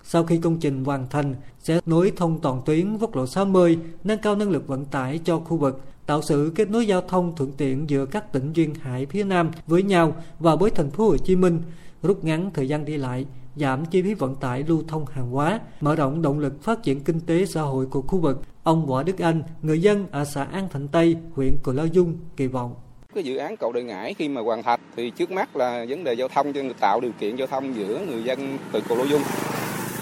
Sau 0.04 0.24
khi 0.24 0.38
công 0.38 0.60
trình 0.60 0.86
hoàn 0.86 1.10
thành, 1.10 1.36
sẽ 1.60 1.80
nối 1.86 2.12
thông 2.16 2.40
toàn 2.42 2.62
tuyến 2.66 2.98
quốc 2.98 3.16
lộ 3.16 3.28
60, 3.28 3.78
nâng 4.04 4.20
cao 4.20 4.36
năng 4.36 4.50
lực 4.50 4.68
vận 4.68 4.86
tải 4.86 5.20
cho 5.24 5.40
khu 5.40 5.58
vực, 5.58 5.82
tạo 6.06 6.22
sự 6.22 6.52
kết 6.56 6.70
nối 6.70 6.88
giao 6.88 7.02
thông 7.02 7.36
thuận 7.36 7.52
tiện 7.52 7.90
giữa 7.90 8.06
các 8.06 8.32
tỉnh 8.32 8.54
duyên 8.54 8.74
hải 8.76 9.06
phía 9.06 9.24
Nam 9.24 9.52
với 9.68 9.84
nhau 9.84 10.16
và 10.40 10.56
với 10.56 10.72
thành 10.72 10.90
phố 10.90 11.08
Hồ 11.08 11.18
Chí 11.18 11.36
Minh, 11.36 11.62
rút 12.04 12.24
ngắn 12.24 12.52
thời 12.54 12.68
gian 12.68 12.86
đi 12.86 12.98
lại, 12.98 13.26
giảm 13.56 13.86
chi 13.86 14.02
phí 14.02 14.14
vận 14.14 14.36
tải 14.36 14.64
lưu 14.68 14.84
thông 14.88 15.06
hàng 15.06 15.30
hóa, 15.30 15.60
mở 15.82 15.96
rộng 15.96 16.22
động 16.22 16.40
lực 16.40 16.64
phát 16.64 16.84
triển 16.84 17.04
kinh 17.04 17.20
tế 17.20 17.46
xã 17.46 17.62
hội 17.62 17.86
của 17.86 18.02
khu 18.02 18.20
vực. 18.20 18.42
Ông 18.64 18.86
Võ 18.86 19.04
Đức 19.04 19.20
Anh, 19.20 19.44
người 19.62 19.82
dân 19.82 20.06
ở 20.12 20.26
xã 20.26 20.44
An 20.44 20.70
Thạnh 20.70 20.88
Tây, 20.88 21.18
huyện 21.36 21.58
Cù 21.64 21.72
Lao 21.72 21.88
Dung 21.88 22.18
kỳ 22.38 22.48
vọng 22.48 22.76
cái 23.16 23.24
dự 23.24 23.38
án 23.38 23.58
cầu 23.58 23.72
Đại 23.72 23.84
Ngãi 23.84 24.14
khi 24.14 24.30
mà 24.30 24.42
hoàn 24.42 24.64
thành 24.64 24.80
thì 24.96 25.10
trước 25.10 25.32
mắt 25.32 25.56
là 25.56 25.86
vấn 25.90 26.04
đề 26.04 26.14
giao 26.14 26.28
thông 26.28 26.54
cho 26.54 26.62
tạo 26.80 27.00
điều 27.00 27.12
kiện 27.20 27.36
giao 27.36 27.48
thông 27.48 27.76
giữa 27.76 28.00
người 28.08 28.24
dân 28.24 28.58
từ 28.72 28.82
Cù 28.82 28.96
Lao 28.96 29.06
Dung 29.06 29.22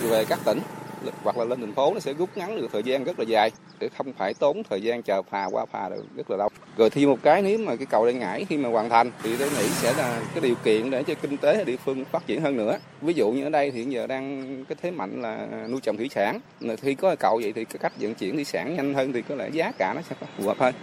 về 0.02 0.26
các 0.26 0.40
tỉnh 0.46 0.60
hoặc 1.24 1.38
là 1.38 1.46
lên 1.46 1.60
thành 1.60 1.74
phố 1.74 1.94
nó 1.94 2.00
sẽ 2.00 2.14
rút 2.14 2.30
ngắn 2.36 2.56
được 2.56 2.68
thời 2.72 2.84
gian 2.84 3.04
rất 3.04 3.20
là 3.20 3.26
dài 3.26 3.52
để 3.80 3.90
không 3.98 4.14
phải 4.14 4.34
tốn 4.34 4.64
thời 4.70 4.82
gian 4.82 5.04
chờ 5.04 5.22
phà 5.22 5.46
qua 5.46 5.66
phà 5.66 5.90
được 5.90 6.06
rất 6.16 6.32
là 6.32 6.38
lâu. 6.38 6.50
Rồi 6.78 6.90
thêm 6.90 7.10
một 7.10 7.18
cái 7.24 7.42
nếu 7.42 7.58
mà 7.58 7.76
cái 7.76 7.86
cầu 7.86 8.06
Đại 8.06 8.14
Ngãi 8.14 8.46
khi 8.46 8.58
mà 8.58 8.70
hoàn 8.70 8.90
thành 8.90 9.12
thì 9.24 9.38
tôi 9.38 9.50
nghĩ 9.50 9.68
sẽ 9.70 9.94
là 9.98 10.22
cái 10.34 10.42
điều 10.42 10.56
kiện 10.64 10.90
để 10.90 11.04
cho 11.04 11.14
kinh 11.22 11.38
tế 11.38 11.58
ở 11.58 11.64
địa 11.64 11.78
phương 11.78 12.06
phát 12.06 12.28
triển 12.28 12.42
hơn 12.42 12.58
nữa. 12.58 12.78
Ví 13.02 13.14
dụ 13.14 13.32
như 13.32 13.44
ở 13.44 13.50
đây 13.50 13.72
thì 13.72 13.80
hiện 13.80 13.92
giờ 13.92 14.08
đang 14.08 14.66
cái 14.66 14.76
thế 14.82 14.92
mạnh 14.92 15.22
là 15.22 15.48
nuôi 15.70 15.80
trồng 15.82 15.98
thủy 15.98 16.10
sản. 16.16 16.40
Khi 16.82 16.96
có 16.96 17.16
cầu 17.20 17.40
vậy 17.44 17.54
thì 17.56 17.66
cái 17.66 17.78
cách 17.82 17.94
vận 18.00 18.16
chuyển 18.16 18.36
thủy 18.36 18.44
sản 18.44 18.76
nhanh 18.76 18.94
hơn 18.94 19.14
thì 19.14 19.22
có 19.22 19.36
lẽ 19.36 19.50
giá 19.50 19.72
cả 19.72 19.94
nó 19.96 20.02
sẽ 20.10 20.16
phù 20.38 20.48
hợp 20.48 20.58
hơn. 20.60 20.74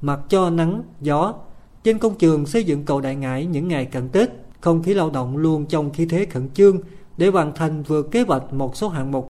Mặc 0.00 0.20
cho 0.28 0.50
nắng, 0.50 0.82
gió, 1.00 1.34
trên 1.82 1.98
công 1.98 2.14
trường 2.14 2.46
xây 2.46 2.64
dựng 2.64 2.84
cầu 2.84 3.00
Đại 3.00 3.16
Ngãi 3.16 3.46
những 3.46 3.68
ngày 3.68 3.84
cận 3.84 4.08
Tết, 4.08 4.28
không 4.60 4.82
khí 4.82 4.94
lao 4.94 5.10
động 5.10 5.36
luôn 5.36 5.66
trong 5.66 5.92
khí 5.92 6.06
thế 6.10 6.26
khẩn 6.30 6.48
trương 6.54 6.80
để 7.16 7.26
hoàn 7.26 7.54
thành 7.54 7.82
vượt 7.82 8.10
kế 8.10 8.22
hoạch 8.22 8.52
một 8.52 8.76
số 8.76 8.88
hạng 8.88 9.12
mục 9.12 9.29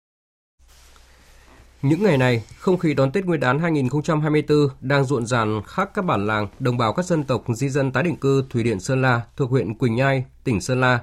những 1.88 2.02
ngày 2.02 2.18
này, 2.18 2.42
không 2.58 2.78
khí 2.78 2.94
đón 2.94 3.12
Tết 3.12 3.24
Nguyên 3.24 3.40
đán 3.40 3.58
2024 3.58 4.68
đang 4.80 5.04
rộn 5.04 5.26
ràng 5.26 5.62
khắp 5.66 5.90
các 5.94 6.04
bản 6.04 6.26
làng 6.26 6.48
đồng 6.58 6.76
bào 6.76 6.92
các 6.92 7.04
dân 7.04 7.24
tộc 7.24 7.44
di 7.48 7.68
dân 7.68 7.92
tái 7.92 8.02
định 8.02 8.16
cư 8.16 8.44
Thủy 8.50 8.62
Điện 8.62 8.80
Sơn 8.80 9.02
La 9.02 9.20
thuộc 9.36 9.50
huyện 9.50 9.74
Quỳnh 9.74 9.94
Nhai, 9.94 10.24
tỉnh 10.44 10.60
Sơn 10.60 10.80
La. 10.80 11.00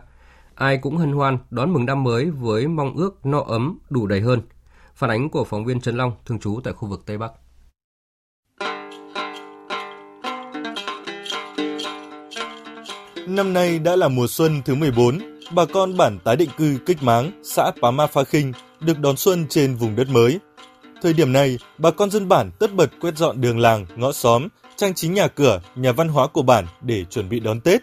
Ai 0.56 0.78
cũng 0.78 0.98
hân 0.98 1.12
hoan 1.12 1.38
đón 1.50 1.74
mừng 1.74 1.86
năm 1.86 2.04
mới 2.04 2.30
với 2.30 2.68
mong 2.68 2.96
ước 2.96 3.26
no 3.26 3.40
ấm 3.40 3.80
đủ 3.90 4.08
đầy 4.08 4.22
hơn. 4.22 4.42
Phản 4.96 5.10
ánh 5.10 5.30
của 5.30 5.44
phóng 5.44 5.66
viên 5.66 5.82
Trần 5.82 5.98
Long 5.98 6.12
thường 6.26 6.40
trú 6.40 6.60
tại 6.64 6.74
khu 6.74 6.88
vực 6.88 7.04
Tây 7.06 7.18
Bắc. 7.18 7.32
Năm 13.28 13.54
nay 13.54 13.80
đã 13.80 13.96
là 13.96 14.08
mùa 14.08 14.28
xuân 14.28 14.62
thứ 14.66 14.76
14, 14.76 15.20
bà 15.56 15.66
con 15.74 15.98
bản 15.98 16.20
tái 16.24 16.36
định 16.36 16.50
cư 16.58 16.78
Kích 16.86 17.04
Máng, 17.04 17.32
xã 17.44 17.72
Pá 17.82 17.92
Ma 17.92 18.08
Pha 18.08 18.24
Khinh 18.24 18.54
được 18.80 19.00
đón 19.00 19.18
xuân 19.18 19.46
trên 19.50 19.76
vùng 19.76 19.96
đất 19.96 20.10
mới. 20.10 20.40
Thời 21.04 21.14
điểm 21.14 21.34
này, 21.34 21.58
bà 21.78 21.92
con 21.92 22.10
dân 22.10 22.28
bản 22.28 22.52
tất 22.60 22.74
bật 22.74 22.90
quét 23.02 23.18
dọn 23.18 23.42
đường 23.42 23.60
làng, 23.60 23.86
ngõ 23.96 24.12
xóm, 24.12 24.48
trang 24.76 24.94
trí 24.94 25.08
nhà 25.08 25.28
cửa, 25.28 25.62
nhà 25.76 25.92
văn 25.92 26.08
hóa 26.08 26.28
của 26.28 26.42
bản 26.42 26.66
để 26.82 27.06
chuẩn 27.10 27.30
bị 27.30 27.40
đón 27.40 27.62
Tết. 27.62 27.82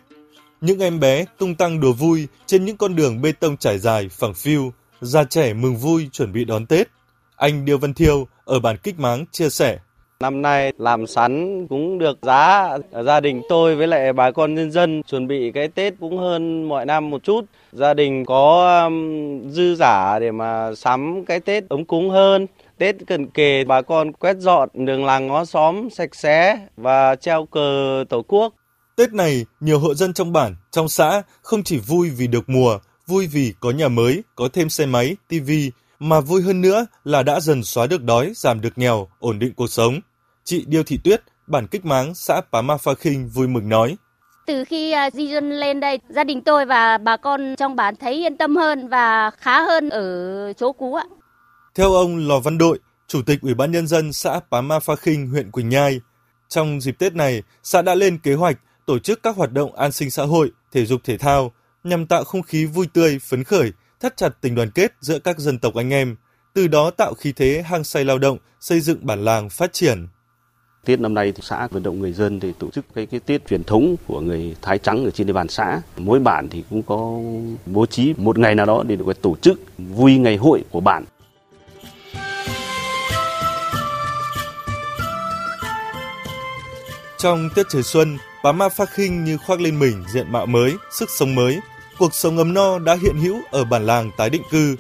Những 0.60 0.78
em 0.78 1.00
bé 1.00 1.24
tung 1.38 1.54
tăng 1.54 1.80
đùa 1.80 1.92
vui 1.92 2.28
trên 2.46 2.64
những 2.64 2.76
con 2.76 2.96
đường 2.96 3.22
bê 3.22 3.32
tông 3.32 3.56
trải 3.56 3.78
dài, 3.78 4.08
phẳng 4.08 4.34
phiu, 4.34 4.72
già 5.00 5.24
trẻ 5.24 5.54
mừng 5.54 5.76
vui 5.76 6.08
chuẩn 6.12 6.32
bị 6.32 6.44
đón 6.44 6.66
Tết. 6.66 6.88
Anh 7.36 7.64
Điêu 7.64 7.78
Văn 7.78 7.94
Thiêu 7.94 8.26
ở 8.44 8.60
bản 8.60 8.76
Kích 8.82 8.98
Máng 8.98 9.24
chia 9.32 9.50
sẻ. 9.50 9.78
Năm 10.20 10.42
nay 10.42 10.72
làm 10.78 11.06
sắn 11.06 11.66
cũng 11.68 11.98
được 11.98 12.18
giá, 12.22 12.68
gia 13.04 13.20
đình 13.20 13.42
tôi 13.48 13.76
với 13.76 13.86
lại 13.86 14.12
bà 14.12 14.30
con 14.30 14.54
nhân 14.54 14.70
dân 14.70 15.02
chuẩn 15.02 15.26
bị 15.26 15.52
cái 15.54 15.68
Tết 15.68 15.94
cũng 16.00 16.18
hơn 16.18 16.68
mọi 16.68 16.86
năm 16.86 17.10
một 17.10 17.24
chút. 17.24 17.44
Gia 17.72 17.94
đình 17.94 18.24
có 18.24 18.90
dư 19.50 19.74
giả 19.74 20.18
để 20.18 20.30
mà 20.30 20.74
sắm 20.74 21.24
cái 21.24 21.40
Tết 21.40 21.68
ấm 21.68 21.84
cúng 21.84 22.10
hơn. 22.10 22.46
Tết 22.80 22.96
cận 23.06 23.30
kề 23.30 23.64
bà 23.64 23.82
con 23.82 24.12
quét 24.12 24.36
dọn 24.38 24.68
đường 24.74 25.04
làng 25.04 25.26
ngõ 25.26 25.44
xóm 25.44 25.90
sạch 25.90 26.14
sẽ 26.14 26.58
và 26.76 27.16
treo 27.16 27.46
cờ 27.46 28.04
tổ 28.08 28.22
quốc. 28.22 28.54
Tết 28.96 29.12
này, 29.12 29.46
nhiều 29.60 29.78
hộ 29.78 29.94
dân 29.94 30.12
trong 30.12 30.32
bản, 30.32 30.56
trong 30.70 30.88
xã 30.88 31.22
không 31.42 31.62
chỉ 31.62 31.78
vui 31.78 32.10
vì 32.10 32.26
được 32.26 32.48
mùa, 32.48 32.78
vui 33.06 33.26
vì 33.26 33.54
có 33.60 33.70
nhà 33.70 33.88
mới, 33.88 34.22
có 34.34 34.48
thêm 34.52 34.68
xe 34.68 34.86
máy, 34.86 35.16
tivi, 35.28 35.70
mà 35.98 36.20
vui 36.20 36.42
hơn 36.42 36.60
nữa 36.60 36.86
là 37.04 37.22
đã 37.22 37.40
dần 37.40 37.62
xóa 37.62 37.86
được 37.86 38.02
đói, 38.02 38.32
giảm 38.34 38.60
được 38.60 38.78
nghèo, 38.78 39.08
ổn 39.18 39.38
định 39.38 39.52
cuộc 39.56 39.70
sống. 39.70 40.00
Chị 40.44 40.64
Điêu 40.66 40.82
Thị 40.82 40.98
Tuyết, 41.04 41.22
bản 41.46 41.66
Kích 41.66 41.84
Máng, 41.84 42.14
xã 42.14 42.40
Pá 42.52 42.62
Ma 42.62 42.76
Pha 42.76 42.94
Khinh 42.94 43.28
vui 43.28 43.48
mừng 43.48 43.68
nói. 43.68 43.96
Từ 44.46 44.64
khi 44.64 44.92
à, 44.92 45.10
di 45.10 45.26
dân 45.26 45.50
lên 45.50 45.80
đây, 45.80 45.98
gia 46.08 46.24
đình 46.24 46.40
tôi 46.40 46.66
và 46.66 46.98
bà 46.98 47.16
con 47.16 47.54
trong 47.58 47.76
bản 47.76 47.96
thấy 47.96 48.14
yên 48.14 48.36
tâm 48.36 48.56
hơn 48.56 48.88
và 48.88 49.30
khá 49.30 49.62
hơn 49.62 49.90
ở 49.90 50.52
chỗ 50.52 50.72
cũ 50.72 50.94
ạ. 50.94 51.04
Theo 51.74 51.92
ông 51.92 52.28
Lò 52.28 52.40
Văn 52.40 52.58
Đội, 52.58 52.78
Chủ 53.08 53.22
tịch 53.22 53.40
Ủy 53.42 53.54
ban 53.54 53.70
Nhân 53.70 53.86
dân 53.86 54.12
xã 54.12 54.40
Pá 54.50 54.60
Ma 54.60 54.78
Pha 54.78 54.96
Khinh, 54.96 55.26
huyện 55.26 55.50
Quỳnh 55.50 55.68
Nhai, 55.68 56.00
trong 56.48 56.80
dịp 56.80 56.98
Tết 56.98 57.14
này, 57.14 57.42
xã 57.62 57.82
đã 57.82 57.94
lên 57.94 58.18
kế 58.18 58.34
hoạch 58.34 58.58
tổ 58.86 58.98
chức 58.98 59.22
các 59.22 59.36
hoạt 59.36 59.52
động 59.52 59.74
an 59.74 59.92
sinh 59.92 60.10
xã 60.10 60.24
hội, 60.24 60.50
thể 60.72 60.86
dục 60.86 61.00
thể 61.04 61.18
thao 61.18 61.52
nhằm 61.84 62.06
tạo 62.06 62.24
không 62.24 62.42
khí 62.42 62.64
vui 62.64 62.86
tươi, 62.92 63.18
phấn 63.18 63.44
khởi, 63.44 63.72
thắt 64.00 64.16
chặt 64.16 64.28
tình 64.40 64.54
đoàn 64.54 64.70
kết 64.70 64.92
giữa 65.00 65.18
các 65.18 65.38
dân 65.38 65.58
tộc 65.58 65.74
anh 65.74 65.90
em, 65.90 66.16
từ 66.54 66.68
đó 66.68 66.90
tạo 66.90 67.14
khí 67.14 67.32
thế 67.32 67.62
hăng 67.62 67.84
say 67.84 68.04
lao 68.04 68.18
động, 68.18 68.38
xây 68.60 68.80
dựng 68.80 69.06
bản 69.06 69.24
làng 69.24 69.50
phát 69.50 69.72
triển. 69.72 70.06
Tết 70.84 71.00
năm 71.00 71.14
nay 71.14 71.32
thì 71.32 71.42
xã 71.42 71.68
vận 71.70 71.82
động 71.82 72.00
người 72.00 72.12
dân 72.12 72.40
thì 72.40 72.52
tổ 72.58 72.70
chức 72.70 72.84
cái 72.94 73.06
cái 73.06 73.20
Tết 73.20 73.46
truyền 73.48 73.64
thống 73.64 73.96
của 74.06 74.20
người 74.20 74.56
Thái 74.62 74.78
trắng 74.78 75.04
ở 75.04 75.10
trên 75.10 75.26
địa 75.26 75.32
bàn 75.32 75.48
xã. 75.48 75.82
Mỗi 75.96 76.18
bản 76.18 76.48
thì 76.48 76.64
cũng 76.70 76.82
có 76.82 77.20
bố 77.66 77.86
trí 77.86 78.14
một 78.16 78.38
ngày 78.38 78.54
nào 78.54 78.66
đó 78.66 78.82
để 78.86 78.96
được 78.96 79.22
tổ 79.22 79.36
chức 79.36 79.60
vui 79.78 80.18
ngày 80.18 80.36
hội 80.36 80.64
của 80.70 80.80
bản. 80.80 81.04
Trong 87.20 87.50
tiết 87.54 87.66
trời 87.68 87.82
xuân, 87.82 88.18
Bá 88.42 88.52
Ma 88.52 88.68
Pha 88.68 88.84
Khinh 88.84 89.24
như 89.24 89.36
khoác 89.36 89.60
lên 89.60 89.78
mình 89.78 90.04
diện 90.08 90.32
mạo 90.32 90.46
mới, 90.46 90.76
sức 90.90 91.10
sống 91.10 91.34
mới. 91.34 91.60
Cuộc 91.98 92.14
sống 92.14 92.38
ấm 92.38 92.54
no 92.54 92.78
đã 92.78 92.96
hiện 93.02 93.16
hữu 93.16 93.40
ở 93.50 93.64
bản 93.64 93.86
làng 93.86 94.10
tái 94.16 94.30
định 94.30 94.42
cư. 94.50 94.76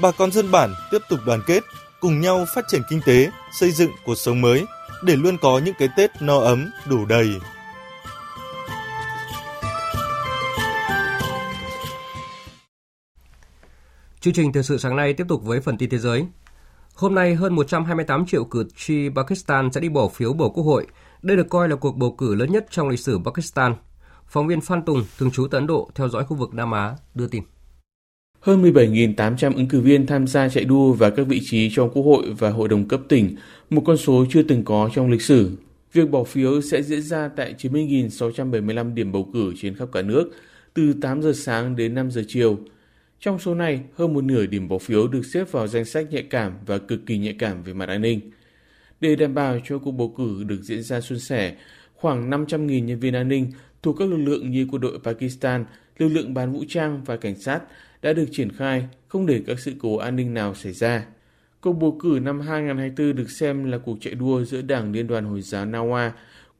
Bà 0.00 0.10
con 0.10 0.32
dân 0.32 0.50
bản 0.50 0.74
tiếp 0.90 0.98
tục 1.08 1.20
đoàn 1.26 1.40
kết, 1.46 1.62
cùng 2.00 2.20
nhau 2.20 2.44
phát 2.54 2.64
triển 2.68 2.82
kinh 2.90 3.00
tế, 3.06 3.30
xây 3.52 3.70
dựng 3.70 3.90
cuộc 4.04 4.14
sống 4.14 4.40
mới 4.40 4.64
để 5.02 5.16
luôn 5.16 5.36
có 5.42 5.60
những 5.64 5.74
cái 5.78 5.88
Tết 5.96 6.22
no 6.22 6.38
ấm, 6.38 6.70
đủ 6.86 7.04
đầy. 7.04 7.30
Chương 14.20 14.34
trình 14.34 14.52
thời 14.52 14.62
sự 14.62 14.78
sáng 14.78 14.96
nay 14.96 15.12
tiếp 15.12 15.24
tục 15.28 15.42
với 15.44 15.60
phần 15.60 15.78
tin 15.78 15.90
thế 15.90 15.98
giới. 15.98 16.26
Hôm 16.94 17.14
nay, 17.14 17.34
hơn 17.34 17.54
128 17.54 18.26
triệu 18.26 18.44
cử 18.44 18.64
tri 18.76 19.08
Pakistan 19.16 19.72
sẽ 19.72 19.80
đi 19.80 19.88
bỏ 19.88 20.08
phiếu 20.08 20.32
bầu 20.32 20.50
quốc 20.50 20.64
hội. 20.64 20.86
Đây 21.24 21.36
được 21.36 21.48
coi 21.48 21.68
là 21.68 21.76
cuộc 21.76 21.96
bầu 21.96 22.14
cử 22.18 22.34
lớn 22.34 22.52
nhất 22.52 22.66
trong 22.70 22.88
lịch 22.88 23.00
sử 23.00 23.18
Pakistan. 23.24 23.74
Phóng 24.28 24.46
viên 24.46 24.60
Phan 24.60 24.82
Tùng, 24.82 25.04
thường 25.18 25.30
trú 25.30 25.46
tại 25.46 25.58
Ấn 25.58 25.66
Độ, 25.66 25.90
theo 25.94 26.08
dõi 26.08 26.24
khu 26.24 26.36
vực 26.36 26.54
Nam 26.54 26.72
Á, 26.72 26.96
đưa 27.14 27.26
tin. 27.26 27.42
Hơn 28.40 28.62
17.800 28.62 29.56
ứng 29.56 29.68
cử 29.68 29.80
viên 29.80 30.06
tham 30.06 30.26
gia 30.26 30.48
chạy 30.48 30.64
đua 30.64 30.92
vào 30.92 31.10
các 31.10 31.26
vị 31.26 31.40
trí 31.44 31.70
trong 31.70 31.90
Quốc 31.90 32.02
hội 32.02 32.34
và 32.38 32.50
Hội 32.50 32.68
đồng 32.68 32.88
cấp 32.88 33.00
tỉnh, 33.08 33.36
một 33.70 33.82
con 33.86 33.96
số 33.96 34.24
chưa 34.30 34.42
từng 34.42 34.64
có 34.64 34.90
trong 34.94 35.10
lịch 35.10 35.22
sử. 35.22 35.50
Việc 35.92 36.10
bỏ 36.10 36.24
phiếu 36.24 36.60
sẽ 36.60 36.82
diễn 36.82 37.02
ra 37.02 37.28
tại 37.36 37.54
90.675 37.58 38.94
điểm 38.94 39.12
bầu 39.12 39.30
cử 39.32 39.52
trên 39.56 39.74
khắp 39.74 39.88
cả 39.92 40.02
nước, 40.02 40.30
từ 40.74 40.92
8 41.00 41.22
giờ 41.22 41.32
sáng 41.32 41.76
đến 41.76 41.94
5 41.94 42.10
giờ 42.10 42.22
chiều. 42.28 42.58
Trong 43.20 43.38
số 43.38 43.54
này, 43.54 43.80
hơn 43.94 44.14
một 44.14 44.24
nửa 44.24 44.46
điểm 44.46 44.68
bỏ 44.68 44.78
phiếu 44.78 45.08
được 45.08 45.26
xếp 45.26 45.52
vào 45.52 45.66
danh 45.66 45.84
sách 45.84 46.06
nhạy 46.10 46.22
cảm 46.22 46.52
và 46.66 46.78
cực 46.78 47.06
kỳ 47.06 47.18
nhạy 47.18 47.34
cảm 47.38 47.62
về 47.62 47.72
mặt 47.72 47.88
an 47.88 48.02
ninh. 48.02 48.20
Để 49.00 49.16
đảm 49.16 49.34
bảo 49.34 49.58
cho 49.64 49.78
cuộc 49.78 49.90
bầu 49.90 50.14
cử 50.16 50.44
được 50.46 50.62
diễn 50.62 50.82
ra 50.82 51.00
suôn 51.00 51.18
sẻ, 51.18 51.56
khoảng 51.94 52.30
500.000 52.30 52.84
nhân 52.84 53.00
viên 53.00 53.14
an 53.14 53.28
ninh 53.28 53.52
thuộc 53.82 53.96
các 53.98 54.08
lực 54.08 54.16
lượng 54.16 54.50
như 54.50 54.66
quân 54.70 54.80
đội 54.80 54.98
Pakistan, 55.04 55.64
lực 55.98 56.08
lượng 56.08 56.34
bán 56.34 56.52
vũ 56.52 56.64
trang 56.68 57.04
và 57.04 57.16
cảnh 57.16 57.40
sát 57.40 57.60
đã 58.02 58.12
được 58.12 58.26
triển 58.32 58.52
khai 58.52 58.88
không 59.08 59.26
để 59.26 59.42
các 59.46 59.58
sự 59.58 59.72
cố 59.78 59.96
an 59.96 60.16
ninh 60.16 60.34
nào 60.34 60.54
xảy 60.54 60.72
ra. 60.72 61.06
Cuộc 61.60 61.72
bầu 61.72 61.98
cử 62.00 62.18
năm 62.22 62.40
2024 62.40 63.16
được 63.16 63.30
xem 63.30 63.64
là 63.64 63.78
cuộc 63.78 63.98
chạy 64.00 64.14
đua 64.14 64.44
giữa 64.44 64.62
Đảng 64.62 64.92
Liên 64.92 65.06
đoàn 65.06 65.24
Hồi 65.24 65.40
giáo 65.40 65.66
Nawa 65.66 66.10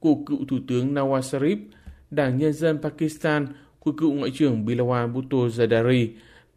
của 0.00 0.14
cựu 0.26 0.44
Thủ 0.48 0.58
tướng 0.68 0.94
Nawaz 0.94 1.20
Sharif, 1.20 1.56
Đảng 2.10 2.38
Nhân 2.38 2.52
dân 2.52 2.78
Pakistan 2.82 3.46
của 3.78 3.92
cựu 3.92 4.12
Ngoại 4.12 4.30
trưởng 4.34 4.66
Bilawal 4.66 5.12
Bhutto 5.12 5.36
Zardari 5.36 6.08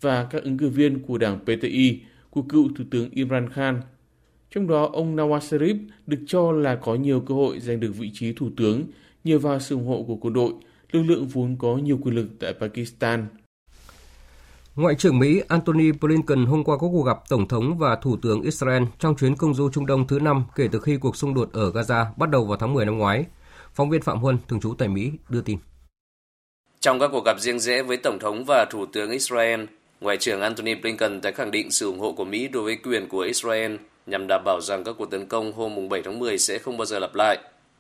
và 0.02 0.24
các 0.24 0.44
ứng 0.44 0.58
cử 0.58 0.70
viên 0.70 1.00
của 1.00 1.18
Đảng 1.18 1.40
PTI 1.40 2.02
của 2.30 2.42
cựu 2.42 2.70
Thủ 2.76 2.84
tướng 2.92 3.10
Imran 3.10 3.50
Khan. 3.50 3.82
Trong 4.52 4.68
đó, 4.68 4.90
ông 4.94 5.16
Nawaz 5.16 5.40
Sharif 5.40 5.78
được 6.08 6.20
cho 6.28 6.52
là 6.52 6.76
có 6.76 6.96
nhiều 6.96 7.20
cơ 7.20 7.36
hội 7.36 7.60
giành 7.60 7.80
được 7.80 7.92
vị 7.98 8.12
trí 8.14 8.34
thủ 8.34 8.50
tướng 8.58 8.84
nhờ 9.24 9.40
vào 9.40 9.60
sự 9.60 9.76
ủng 9.76 9.88
hộ 9.88 10.04
của 10.08 10.16
quân 10.16 10.34
đội, 10.34 10.54
lực 10.92 11.04
lượng 11.04 11.28
vốn 11.28 11.56
có 11.60 11.78
nhiều 11.78 12.00
quyền 12.02 12.16
lực 12.16 12.28
tại 12.40 12.54
Pakistan. 12.54 13.28
Ngoại 14.76 14.96
trưởng 14.96 15.20
Mỹ 15.20 15.42
Antony 15.48 15.92
Blinken 15.92 16.46
hôm 16.46 16.64
qua 16.64 16.78
có 16.78 16.88
cuộc 16.92 17.04
gặp 17.04 17.18
Tổng 17.30 17.48
thống 17.48 17.78
và 17.78 17.96
Thủ 17.96 18.18
tướng 18.22 18.42
Israel 18.42 18.84
trong 19.00 19.16
chuyến 19.16 19.36
công 19.36 19.54
du 19.54 19.70
Trung 19.70 19.86
Đông 19.86 20.08
thứ 20.08 20.20
năm 20.20 20.44
kể 20.56 20.68
từ 20.72 20.80
khi 20.80 20.98
cuộc 20.98 21.16
xung 21.16 21.34
đột 21.34 21.50
ở 21.54 21.72
Gaza 21.72 22.06
bắt 22.18 22.30
đầu 22.30 22.46
vào 22.46 22.58
tháng 22.58 22.74
10 22.74 22.86
năm 22.86 22.98
ngoái. 22.98 23.26
Phóng 23.74 23.90
viên 23.90 24.02
Phạm 24.02 24.20
Huân, 24.20 24.38
thường 24.48 24.60
trú 24.60 24.74
tại 24.78 24.88
Mỹ, 24.88 25.12
đưa 25.30 25.42
tin. 25.42 25.58
Trong 26.80 27.00
các 27.00 27.10
cuộc 27.12 27.26
gặp 27.26 27.40
riêng 27.40 27.60
rẽ 27.60 27.84
với 27.84 27.98
Tổng 27.98 28.20
thống 28.20 28.44
và 28.48 28.66
Thủ 28.72 28.86
tướng 28.86 29.12
Israel, 29.12 29.62
Ngoại 30.02 30.18
trưởng 30.18 30.42
Antony 30.42 30.76
Blinken 30.76 31.22
đã 31.22 31.32
khẳng 31.32 31.52
định 31.52 31.72
sự 31.72 31.86
ủng 31.86 32.00
hộ 32.00 32.12
của 32.12 32.26
Mỹ 32.26 32.48
đối 32.48 32.64
với 32.64 32.78
quyền 32.84 33.08
của 33.08 33.20
Israel 33.20 33.76
nhằm 34.08 34.28
đảm 34.28 34.42
bảo 34.46 34.62
rằng 34.62 34.84
các 34.84 34.96
cuộc 34.98 35.12
tấn 35.12 35.26
công 35.26 35.52
hôm 35.52 35.90
7 35.90 36.02
tháng 36.02 36.20
10 36.20 36.38
sẽ 36.38 36.58
không 36.58 36.78
bao 36.78 36.86
giờ 36.86 37.00
lặp 37.00 37.16
lại. 37.16 37.38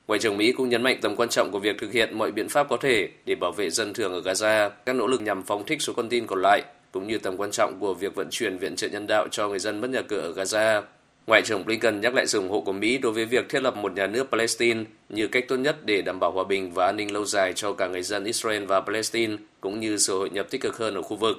Ngoại 0.07 0.19
trưởng 0.19 0.37
Mỹ 0.37 0.51
cũng 0.51 0.69
nhấn 0.69 0.83
mạnh 0.83 0.97
tầm 1.01 1.15
quan 1.15 1.29
trọng 1.29 1.51
của 1.51 1.59
việc 1.59 1.75
thực 1.79 1.91
hiện 1.91 2.17
mọi 2.17 2.31
biện 2.31 2.49
pháp 2.49 2.69
có 2.69 2.77
thể 2.77 3.09
để 3.25 3.35
bảo 3.35 3.51
vệ 3.51 3.69
dân 3.69 3.93
thường 3.93 4.13
ở 4.13 4.21
Gaza, 4.21 4.69
các 4.85 4.95
nỗ 4.95 5.07
lực 5.07 5.21
nhằm 5.21 5.43
phóng 5.43 5.65
thích 5.65 5.81
số 5.81 5.93
con 5.93 6.09
tin 6.09 6.27
còn 6.27 6.41
lại, 6.41 6.61
cũng 6.91 7.07
như 7.07 7.17
tầm 7.17 7.37
quan 7.37 7.51
trọng 7.51 7.79
của 7.79 7.93
việc 7.93 8.15
vận 8.15 8.27
chuyển 8.31 8.57
viện 8.57 8.75
trợ 8.75 8.87
nhân 8.87 9.07
đạo 9.07 9.27
cho 9.31 9.47
người 9.47 9.59
dân 9.59 9.81
mất 9.81 9.89
nhà 9.89 10.01
cửa 10.01 10.19
ở 10.21 10.33
Gaza. 10.33 10.81
Ngoại 11.27 11.41
trưởng 11.41 11.65
Blinken 11.65 12.01
nhắc 12.01 12.13
lại 12.15 12.27
sự 12.27 12.39
ủng 12.39 12.49
hộ 12.49 12.61
của 12.61 12.71
Mỹ 12.71 12.97
đối 12.97 13.11
với 13.11 13.25
việc 13.25 13.49
thiết 13.49 13.61
lập 13.61 13.75
một 13.75 13.93
nhà 13.93 14.07
nước 14.07 14.27
Palestine 14.31 14.83
như 15.09 15.27
cách 15.27 15.45
tốt 15.47 15.55
nhất 15.55 15.85
để 15.85 16.01
đảm 16.01 16.19
bảo 16.19 16.31
hòa 16.31 16.43
bình 16.43 16.71
và 16.71 16.85
an 16.85 16.97
ninh 16.97 17.13
lâu 17.13 17.25
dài 17.25 17.53
cho 17.53 17.73
cả 17.73 17.87
người 17.87 18.01
dân 18.03 18.23
Israel 18.23 18.65
và 18.65 18.81
Palestine, 18.81 19.37
cũng 19.61 19.79
như 19.79 19.97
sự 19.97 20.17
hội 20.17 20.29
nhập 20.29 20.47
tích 20.49 20.61
cực 20.61 20.77
hơn 20.77 20.95
ở 20.95 21.01
khu 21.01 21.17
vực. 21.17 21.37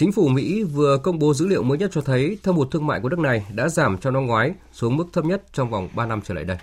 Chính 0.00 0.12
phủ 0.12 0.28
Mỹ 0.28 0.62
vừa 0.62 0.98
công 0.98 1.18
bố 1.18 1.34
dữ 1.34 1.46
liệu 1.46 1.62
mới 1.62 1.78
nhất 1.78 1.90
cho 1.94 2.00
thấy 2.00 2.38
thâm 2.42 2.56
hụt 2.56 2.70
thương 2.70 2.86
mại 2.86 3.00
của 3.00 3.08
nước 3.08 3.18
này 3.18 3.44
đã 3.54 3.68
giảm 3.68 3.98
trong 3.98 4.14
năm 4.14 4.26
ngoái 4.26 4.52
xuống 4.72 4.96
mức 4.96 5.04
thấp 5.12 5.24
nhất 5.24 5.42
trong 5.52 5.70
vòng 5.70 5.88
3 5.94 6.06
năm 6.06 6.20
trở 6.24 6.34
lại 6.34 6.44
đây. 6.44 6.58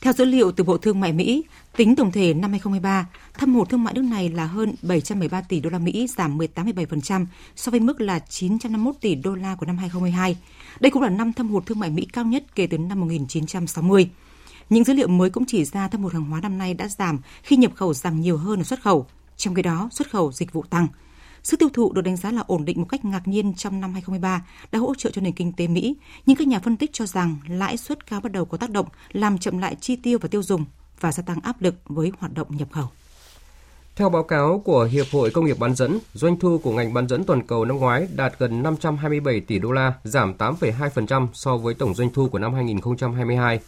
Theo 0.00 0.12
dữ 0.12 0.24
liệu 0.24 0.52
từ 0.52 0.64
Bộ 0.64 0.78
Thương 0.78 1.00
mại 1.00 1.12
Mỹ, 1.12 1.44
tính 1.76 1.96
tổng 1.96 2.12
thể 2.12 2.34
năm 2.34 2.50
2023, 2.50 3.08
thâm 3.34 3.54
hụt 3.54 3.68
thương 3.68 3.84
mại 3.84 3.94
nước 3.94 4.02
này 4.02 4.28
là 4.28 4.46
hơn 4.46 4.74
713 4.82 5.40
tỷ 5.40 5.60
đô 5.60 5.70
la 5.70 5.78
Mỹ, 5.78 6.06
giảm 6.16 6.38
18,7% 6.38 7.26
so 7.56 7.70
với 7.70 7.80
mức 7.80 8.00
là 8.00 8.18
951 8.18 8.94
tỷ 9.00 9.14
đô 9.14 9.34
la 9.34 9.54
của 9.54 9.66
năm 9.66 9.78
2022. 9.78 10.36
Đây 10.80 10.90
cũng 10.90 11.02
là 11.02 11.08
năm 11.08 11.32
thâm 11.32 11.48
hụt 11.48 11.66
thương 11.66 11.78
mại 11.80 11.90
Mỹ 11.90 12.06
cao 12.12 12.24
nhất 12.24 12.44
kể 12.54 12.66
từ 12.66 12.78
năm 12.78 13.00
1960. 13.00 14.10
Những 14.70 14.84
dữ 14.84 14.92
liệu 14.92 15.08
mới 15.08 15.30
cũng 15.30 15.44
chỉ 15.46 15.64
ra 15.64 15.88
thâm 15.88 16.02
hụt 16.02 16.12
hàng 16.12 16.24
hóa 16.24 16.40
năm 16.40 16.58
nay 16.58 16.74
đã 16.74 16.88
giảm 16.88 17.18
khi 17.42 17.56
nhập 17.56 17.72
khẩu 17.74 17.94
giảm 17.94 18.20
nhiều 18.20 18.36
hơn 18.36 18.60
ở 18.60 18.64
xuất 18.64 18.82
khẩu, 18.82 19.06
trong 19.36 19.54
khi 19.54 19.62
đó 19.62 19.88
xuất 19.92 20.10
khẩu 20.10 20.32
dịch 20.32 20.52
vụ 20.52 20.62
tăng. 20.70 20.86
Sức 21.42 21.60
tiêu 21.60 21.68
thụ 21.72 21.92
được 21.92 22.02
đánh 22.02 22.16
giá 22.16 22.32
là 22.32 22.42
ổn 22.46 22.64
định 22.64 22.80
một 22.80 22.86
cách 22.88 23.04
ngạc 23.04 23.28
nhiên 23.28 23.54
trong 23.54 23.80
năm 23.80 23.92
2023 23.92 24.46
đã 24.72 24.78
hỗ 24.78 24.94
trợ 24.94 25.10
cho 25.10 25.20
nền 25.20 25.32
kinh 25.32 25.52
tế 25.52 25.66
Mỹ, 25.66 25.96
nhưng 26.26 26.36
các 26.36 26.48
nhà 26.48 26.60
phân 26.60 26.76
tích 26.76 26.90
cho 26.92 27.06
rằng 27.06 27.36
lãi 27.48 27.76
suất 27.76 28.06
cao 28.06 28.20
bắt 28.20 28.32
đầu 28.32 28.44
có 28.44 28.58
tác 28.58 28.70
động 28.70 28.86
làm 29.12 29.38
chậm 29.38 29.58
lại 29.58 29.76
chi 29.80 29.96
tiêu 29.96 30.18
và 30.22 30.28
tiêu 30.28 30.42
dùng 30.42 30.64
và 31.00 31.12
gia 31.12 31.22
tăng 31.22 31.40
áp 31.42 31.62
lực 31.62 31.74
với 31.84 32.12
hoạt 32.18 32.34
động 32.34 32.56
nhập 32.56 32.68
khẩu. 32.72 32.86
Theo 33.96 34.08
báo 34.08 34.22
cáo 34.22 34.62
của 34.64 34.84
Hiệp 34.84 35.06
hội 35.12 35.30
Công 35.30 35.44
nghiệp 35.44 35.58
bán 35.58 35.74
dẫn, 35.74 35.98
doanh 36.14 36.38
thu 36.38 36.58
của 36.58 36.72
ngành 36.72 36.94
bán 36.94 37.08
dẫn 37.08 37.24
toàn 37.24 37.46
cầu 37.46 37.64
năm 37.64 37.76
ngoái 37.76 38.08
đạt 38.16 38.32
gần 38.38 38.62
527 38.62 39.40
tỷ 39.40 39.58
đô 39.58 39.72
la, 39.72 39.92
giảm 40.04 40.34
8,2% 40.38 41.28
so 41.32 41.56
với 41.56 41.74
tổng 41.74 41.94
doanh 41.94 42.10
thu 42.10 42.28
của 42.28 42.38
năm 42.38 42.54
2022. 42.54 43.60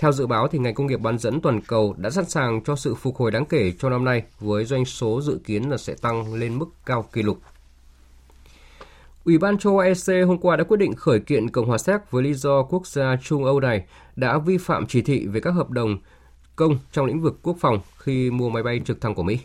Theo 0.00 0.12
dự 0.12 0.26
báo 0.26 0.48
thì 0.48 0.58
ngành 0.58 0.74
công 0.74 0.86
nghiệp 0.86 1.00
bán 1.00 1.18
dẫn 1.18 1.40
toàn 1.40 1.60
cầu 1.60 1.94
đã 1.98 2.10
sẵn 2.10 2.24
sàng 2.24 2.60
cho 2.64 2.76
sự 2.76 2.94
phục 2.94 3.16
hồi 3.16 3.30
đáng 3.30 3.44
kể 3.44 3.72
cho 3.78 3.90
năm 3.90 4.04
nay 4.04 4.22
với 4.38 4.64
doanh 4.64 4.84
số 4.84 5.20
dự 5.20 5.40
kiến 5.44 5.70
là 5.70 5.76
sẽ 5.76 5.94
tăng 6.02 6.34
lên 6.34 6.58
mức 6.58 6.66
cao 6.86 7.02
kỷ 7.12 7.22
lục. 7.22 7.38
Ủy 9.24 9.38
ban 9.38 9.58
châu 9.58 9.78
Âu 9.78 9.88
EC 9.88 10.26
hôm 10.26 10.38
qua 10.38 10.56
đã 10.56 10.64
quyết 10.64 10.76
định 10.76 10.94
khởi 10.94 11.20
kiện 11.20 11.50
Cộng 11.50 11.66
hòa 11.66 11.78
Séc 11.78 12.10
với 12.10 12.22
lý 12.22 12.34
do 12.34 12.62
quốc 12.62 12.86
gia 12.86 13.16
Trung 13.22 13.44
Âu 13.44 13.60
này 13.60 13.84
đã 14.16 14.38
vi 14.38 14.58
phạm 14.58 14.86
chỉ 14.86 15.02
thị 15.02 15.26
về 15.26 15.40
các 15.40 15.50
hợp 15.50 15.70
đồng 15.70 15.98
công 16.56 16.78
trong 16.92 17.06
lĩnh 17.06 17.20
vực 17.20 17.38
quốc 17.42 17.56
phòng 17.60 17.80
khi 17.98 18.30
mua 18.30 18.48
máy 18.48 18.62
bay 18.62 18.80
trực 18.84 19.00
thăng 19.00 19.14
của 19.14 19.22
Mỹ. 19.22 19.38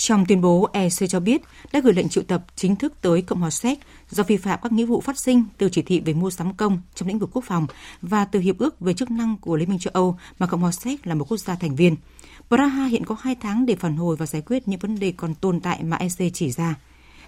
Trong 0.00 0.26
tuyên 0.26 0.40
bố, 0.40 0.68
EC 0.72 1.08
cho 1.08 1.20
biết 1.20 1.42
đã 1.72 1.80
gửi 1.80 1.92
lệnh 1.92 2.08
triệu 2.08 2.24
tập 2.24 2.44
chính 2.56 2.76
thức 2.76 2.92
tới 3.00 3.22
Cộng 3.22 3.40
hòa 3.40 3.50
Séc 3.50 3.78
do 4.10 4.22
vi 4.22 4.36
phạm 4.36 4.58
các 4.62 4.72
nghĩa 4.72 4.84
vụ 4.84 5.00
phát 5.00 5.18
sinh 5.18 5.44
từ 5.58 5.68
chỉ 5.68 5.82
thị 5.82 6.00
về 6.00 6.12
mua 6.12 6.30
sắm 6.30 6.54
công 6.54 6.80
trong 6.94 7.08
lĩnh 7.08 7.18
vực 7.18 7.30
quốc 7.32 7.44
phòng 7.44 7.66
và 8.02 8.24
từ 8.24 8.40
hiệp 8.40 8.58
ước 8.58 8.80
về 8.80 8.94
chức 8.94 9.10
năng 9.10 9.36
của 9.36 9.56
Liên 9.56 9.70
minh 9.70 9.78
châu 9.78 9.90
Âu 9.94 10.18
mà 10.38 10.46
Cộng 10.46 10.60
hòa 10.60 10.72
Séc 10.72 11.06
là 11.06 11.14
một 11.14 11.24
quốc 11.28 11.36
gia 11.36 11.54
thành 11.54 11.76
viên. 11.76 11.96
Praha 12.48 12.86
hiện 12.86 13.04
có 13.04 13.16
hai 13.20 13.34
tháng 13.34 13.66
để 13.66 13.76
phản 13.76 13.96
hồi 13.96 14.16
và 14.16 14.26
giải 14.26 14.42
quyết 14.46 14.68
những 14.68 14.80
vấn 14.80 14.98
đề 14.98 15.12
còn 15.16 15.34
tồn 15.34 15.60
tại 15.60 15.82
mà 15.82 15.96
EC 15.96 16.32
chỉ 16.34 16.50
ra. 16.50 16.74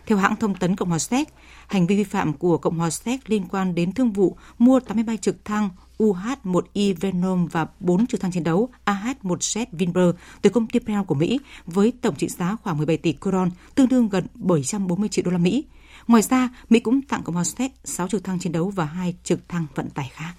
Theo 0.07 0.19
hãng 0.19 0.37
thông 0.37 0.55
tấn 0.55 0.77
Cộng 0.77 0.89
hòa 0.89 0.99
Séc, 0.99 1.29
hành 1.67 1.87
vi 1.87 1.97
vi 1.97 2.05
phạm 2.05 2.33
của 2.33 2.59
Cộng 2.59 2.79
hòa 2.79 2.91
Séc 2.91 3.31
liên 3.31 3.45
quan 3.51 3.75
đến 3.75 3.93
thương 3.93 4.13
vụ 4.13 4.37
mua 4.59 4.81
80 4.81 5.05
bay 5.05 5.17
trực 5.17 5.45
thăng 5.45 5.69
UH-1I 5.99 6.95
Venom 7.01 7.47
và 7.47 7.67
4 7.81 8.07
trực 8.07 8.21
thăng 8.21 8.33
chiến 8.33 8.45
đấu 8.45 8.69
AH-1Z 8.85 9.67
Vinber 9.73 10.09
từ 10.43 10.51
công 10.51 10.67
ty 10.67 10.81
Bell 10.81 11.03
của 11.03 11.15
Mỹ 11.15 11.41
với 11.67 11.93
tổng 12.03 12.15
trị 12.15 12.29
giá 12.29 12.57
khoảng 12.63 12.77
17 12.77 12.97
tỷ 12.97 13.15
kron, 13.21 13.51
tương 13.75 13.89
đương 13.89 14.09
gần 14.09 14.27
740 14.35 15.09
triệu 15.09 15.25
đô 15.25 15.31
la 15.31 15.39
Mỹ. 15.39 15.65
Ngoài 16.07 16.23
ra, 16.23 16.49
Mỹ 16.71 16.81
cũng 16.81 17.03
tặng 17.03 17.23
Cộng 17.23 17.35
hòa 17.35 17.45
Séc 17.45 17.73
6 17.85 18.09
trực 18.09 18.25
thăng 18.25 18.39
chiến 18.39 18.53
đấu 18.53 18.71
và 18.71 18.85
2 18.85 19.15
trực 19.25 19.49
thăng 19.49 19.67
vận 19.75 19.91
tải 19.91 20.11
khác. 20.15 20.33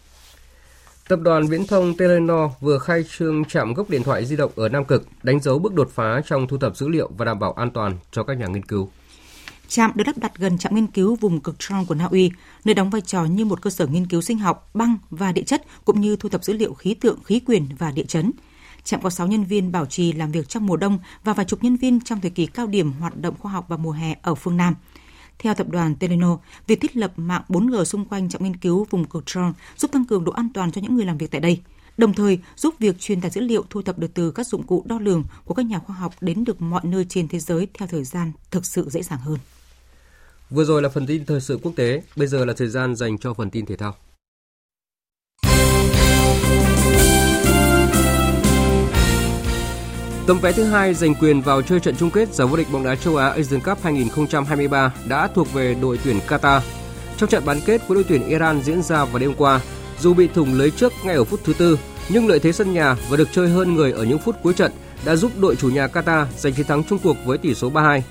Tập 1.08 1.20
đoàn 1.22 1.48
viễn 1.48 1.68
thông 1.68 1.98
Telenor 1.98 2.52
vừa 2.60 2.78
khai 2.78 3.04
trương 3.18 3.46
trạm 3.46 3.74
gốc 3.74 3.90
điện 3.90 4.04
thoại 4.04 4.26
di 4.26 4.36
động 4.36 4.52
ở 4.56 4.70
Nam 4.70 4.86
Cực, 4.86 5.08
đánh 5.24 5.40
dấu 5.40 5.60
bước 5.60 5.74
đột 5.74 5.92
phá 5.94 6.22
trong 6.26 6.48
thu 6.48 6.58
thập 6.58 6.78
dữ 6.78 6.88
liệu 6.88 7.10
và 7.18 7.26
đảm 7.26 7.40
bảo 7.40 7.54
an 7.54 7.72
toàn 7.72 7.98
cho 8.12 8.24
các 8.24 8.38
nhà 8.38 8.48
nghiên 8.48 8.66
cứu. 8.66 8.90
Trạm 9.68 9.92
được 9.96 10.08
lắp 10.08 10.18
đặt 10.18 10.32
gần 10.38 10.58
trạm 10.58 10.76
nghiên 10.76 10.88
cứu 10.88 11.16
vùng 11.16 11.40
cực 11.40 11.60
Tron 11.60 11.86
của 11.86 11.96
Na 11.96 12.06
Uy, 12.06 12.32
nơi 12.66 12.76
đóng 12.76 12.90
vai 12.90 13.02
trò 13.02 13.26
như 13.26 13.46
một 13.46 13.62
cơ 13.62 13.70
sở 13.70 13.88
nghiên 13.88 14.08
cứu 14.08 14.22
sinh 14.22 14.38
học, 14.38 14.70
băng 14.74 14.98
và 15.10 15.32
địa 15.32 15.44
chất 15.44 15.64
cũng 15.86 16.02
như 16.02 16.16
thu 16.16 16.30
thập 16.30 16.44
dữ 16.44 16.54
liệu 16.54 16.74
khí 16.74 16.94
tượng, 16.94 17.24
khí 17.24 17.40
quyển 17.40 17.66
và 17.78 17.92
địa 17.92 18.06
chấn. 18.06 18.32
Trạm 18.84 19.02
có 19.02 19.10
6 19.10 19.28
nhân 19.28 19.44
viên 19.44 19.72
bảo 19.72 19.86
trì 19.86 20.14
làm 20.14 20.32
việc 20.32 20.50
trong 20.50 20.66
mùa 20.66 20.78
đông 20.78 21.00
và 21.24 21.34
vài 21.34 21.46
chục 21.46 21.64
nhân 21.64 21.76
viên 21.76 22.02
trong 22.02 22.22
thời 22.22 22.32
kỳ 22.32 22.46
cao 22.46 22.68
điểm 22.68 22.92
hoạt 22.92 23.18
động 23.18 23.36
khoa 23.40 23.52
học 23.52 23.66
vào 23.68 23.78
mùa 23.78 23.92
hè 23.92 24.16
ở 24.22 24.36
phương 24.36 24.58
Nam. 24.58 24.76
Theo 25.40 25.54
tập 25.54 25.68
đoàn 25.70 25.96
Telenor, 25.96 26.40
việc 26.68 26.82
thiết 26.82 26.98
lập 26.98 27.14
mạng 27.18 27.42
4G 27.50 27.84
xung 27.84 28.06
quanh 28.06 28.30
trạm 28.30 28.44
nghiên 28.44 28.56
cứu 28.56 28.88
vùng 28.90 29.06
cực 29.06 29.26
Tron 29.26 29.54
giúp 29.78 29.92
tăng 29.92 30.06
cường 30.06 30.24
độ 30.24 30.32
an 30.32 30.50
toàn 30.54 30.72
cho 30.72 30.82
những 30.82 30.96
người 30.96 31.06
làm 31.06 31.18
việc 31.18 31.32
tại 31.32 31.42
đây 31.42 31.62
đồng 31.98 32.14
thời 32.14 32.40
giúp 32.56 32.76
việc 32.80 33.00
truyền 33.00 33.22
tải 33.22 33.32
dữ 33.32 33.42
liệu 33.42 33.66
thu 33.70 33.82
thập 33.82 34.00
được 34.00 34.14
từ 34.14 34.32
các 34.32 34.48
dụng 34.48 34.64
cụ 34.64 34.84
đo 34.86 35.00
lường 35.00 35.24
của 35.46 35.54
các 35.54 35.66
nhà 35.66 35.80
khoa 35.80 35.96
học 35.96 36.14
đến 36.22 36.44
được 36.44 36.62
mọi 36.62 36.82
nơi 36.84 37.06
trên 37.10 37.28
thế 37.28 37.40
giới 37.40 37.68
theo 37.74 37.88
thời 37.92 38.04
gian 38.04 38.32
thực 38.52 38.66
sự 38.66 38.90
dễ 38.90 39.02
dàng 39.02 39.20
hơn. 39.20 39.38
Vừa 40.50 40.64
rồi 40.66 40.82
là 40.82 40.90
phần 40.90 41.08
tin 41.08 41.26
thời 41.26 41.42
sự 41.42 41.60
quốc 41.64 41.72
tế, 41.76 42.04
bây 42.16 42.28
giờ 42.28 42.46
là 42.46 42.54
thời 42.58 42.68
gian 42.68 42.96
dành 42.96 43.18
cho 43.18 43.34
phần 43.34 43.50
tin 43.50 43.66
thể 43.66 43.76
thao. 43.76 43.96
Tấm 50.28 50.40
vé 50.40 50.52
thứ 50.52 50.64
hai 50.64 50.94
giành 50.94 51.16
quyền 51.16 51.42
vào 51.42 51.62
chơi 51.62 51.80
trận 51.80 51.96
chung 51.96 52.12
kết 52.12 52.34
giải 52.34 52.48
vô 52.48 52.58
địch 52.58 52.68
bóng 52.72 52.84
đá 52.84 52.96
châu 52.96 53.16
Á 53.16 53.30
Asian 53.30 53.62
Cup 53.62 53.84
2023 53.84 54.94
đã 55.08 55.28
thuộc 55.28 55.54
về 55.54 55.76
đội 55.82 56.00
tuyển 56.04 56.20
Qatar. 56.28 56.62
Trong 57.18 57.30
trận 57.30 57.46
bán 57.46 57.60
kết 57.66 57.88
với 57.88 57.96
đội 57.96 58.06
tuyển 58.10 58.28
Iran 58.28 58.62
diễn 58.62 58.82
ra 58.82 59.06
vào 59.06 59.20
đêm 59.20 59.34
qua, 59.38 59.62
dù 60.00 60.14
bị 60.14 60.28
thủng 60.28 60.54
lưới 60.54 60.72
trước 60.72 60.94
ngay 61.06 61.16
ở 61.16 61.24
phút 61.24 61.40
thứ 61.44 61.54
tư, 61.54 61.80
nhưng 62.10 62.28
lợi 62.28 62.40
thế 62.40 62.52
sân 62.52 62.74
nhà 62.74 62.96
và 63.10 63.18
được 63.18 63.28
chơi 63.32 63.50
hơn 63.50 63.74
người 63.74 63.92
ở 63.92 64.04
những 64.04 64.20
phút 64.20 64.36
cuối 64.44 64.54
trận 64.54 64.72
đã 65.06 65.16
giúp 65.16 65.32
đội 65.40 65.56
chủ 65.56 65.70
nhà 65.70 65.88
Qatar 65.88 66.26
giành 66.38 66.54
chiến 66.54 66.66
thắng 66.66 66.84
chung 66.84 67.00
cuộc 67.04 67.18
với 67.26 67.38
tỷ 67.38 67.54
số 67.54 67.72
3-2. 67.72 68.02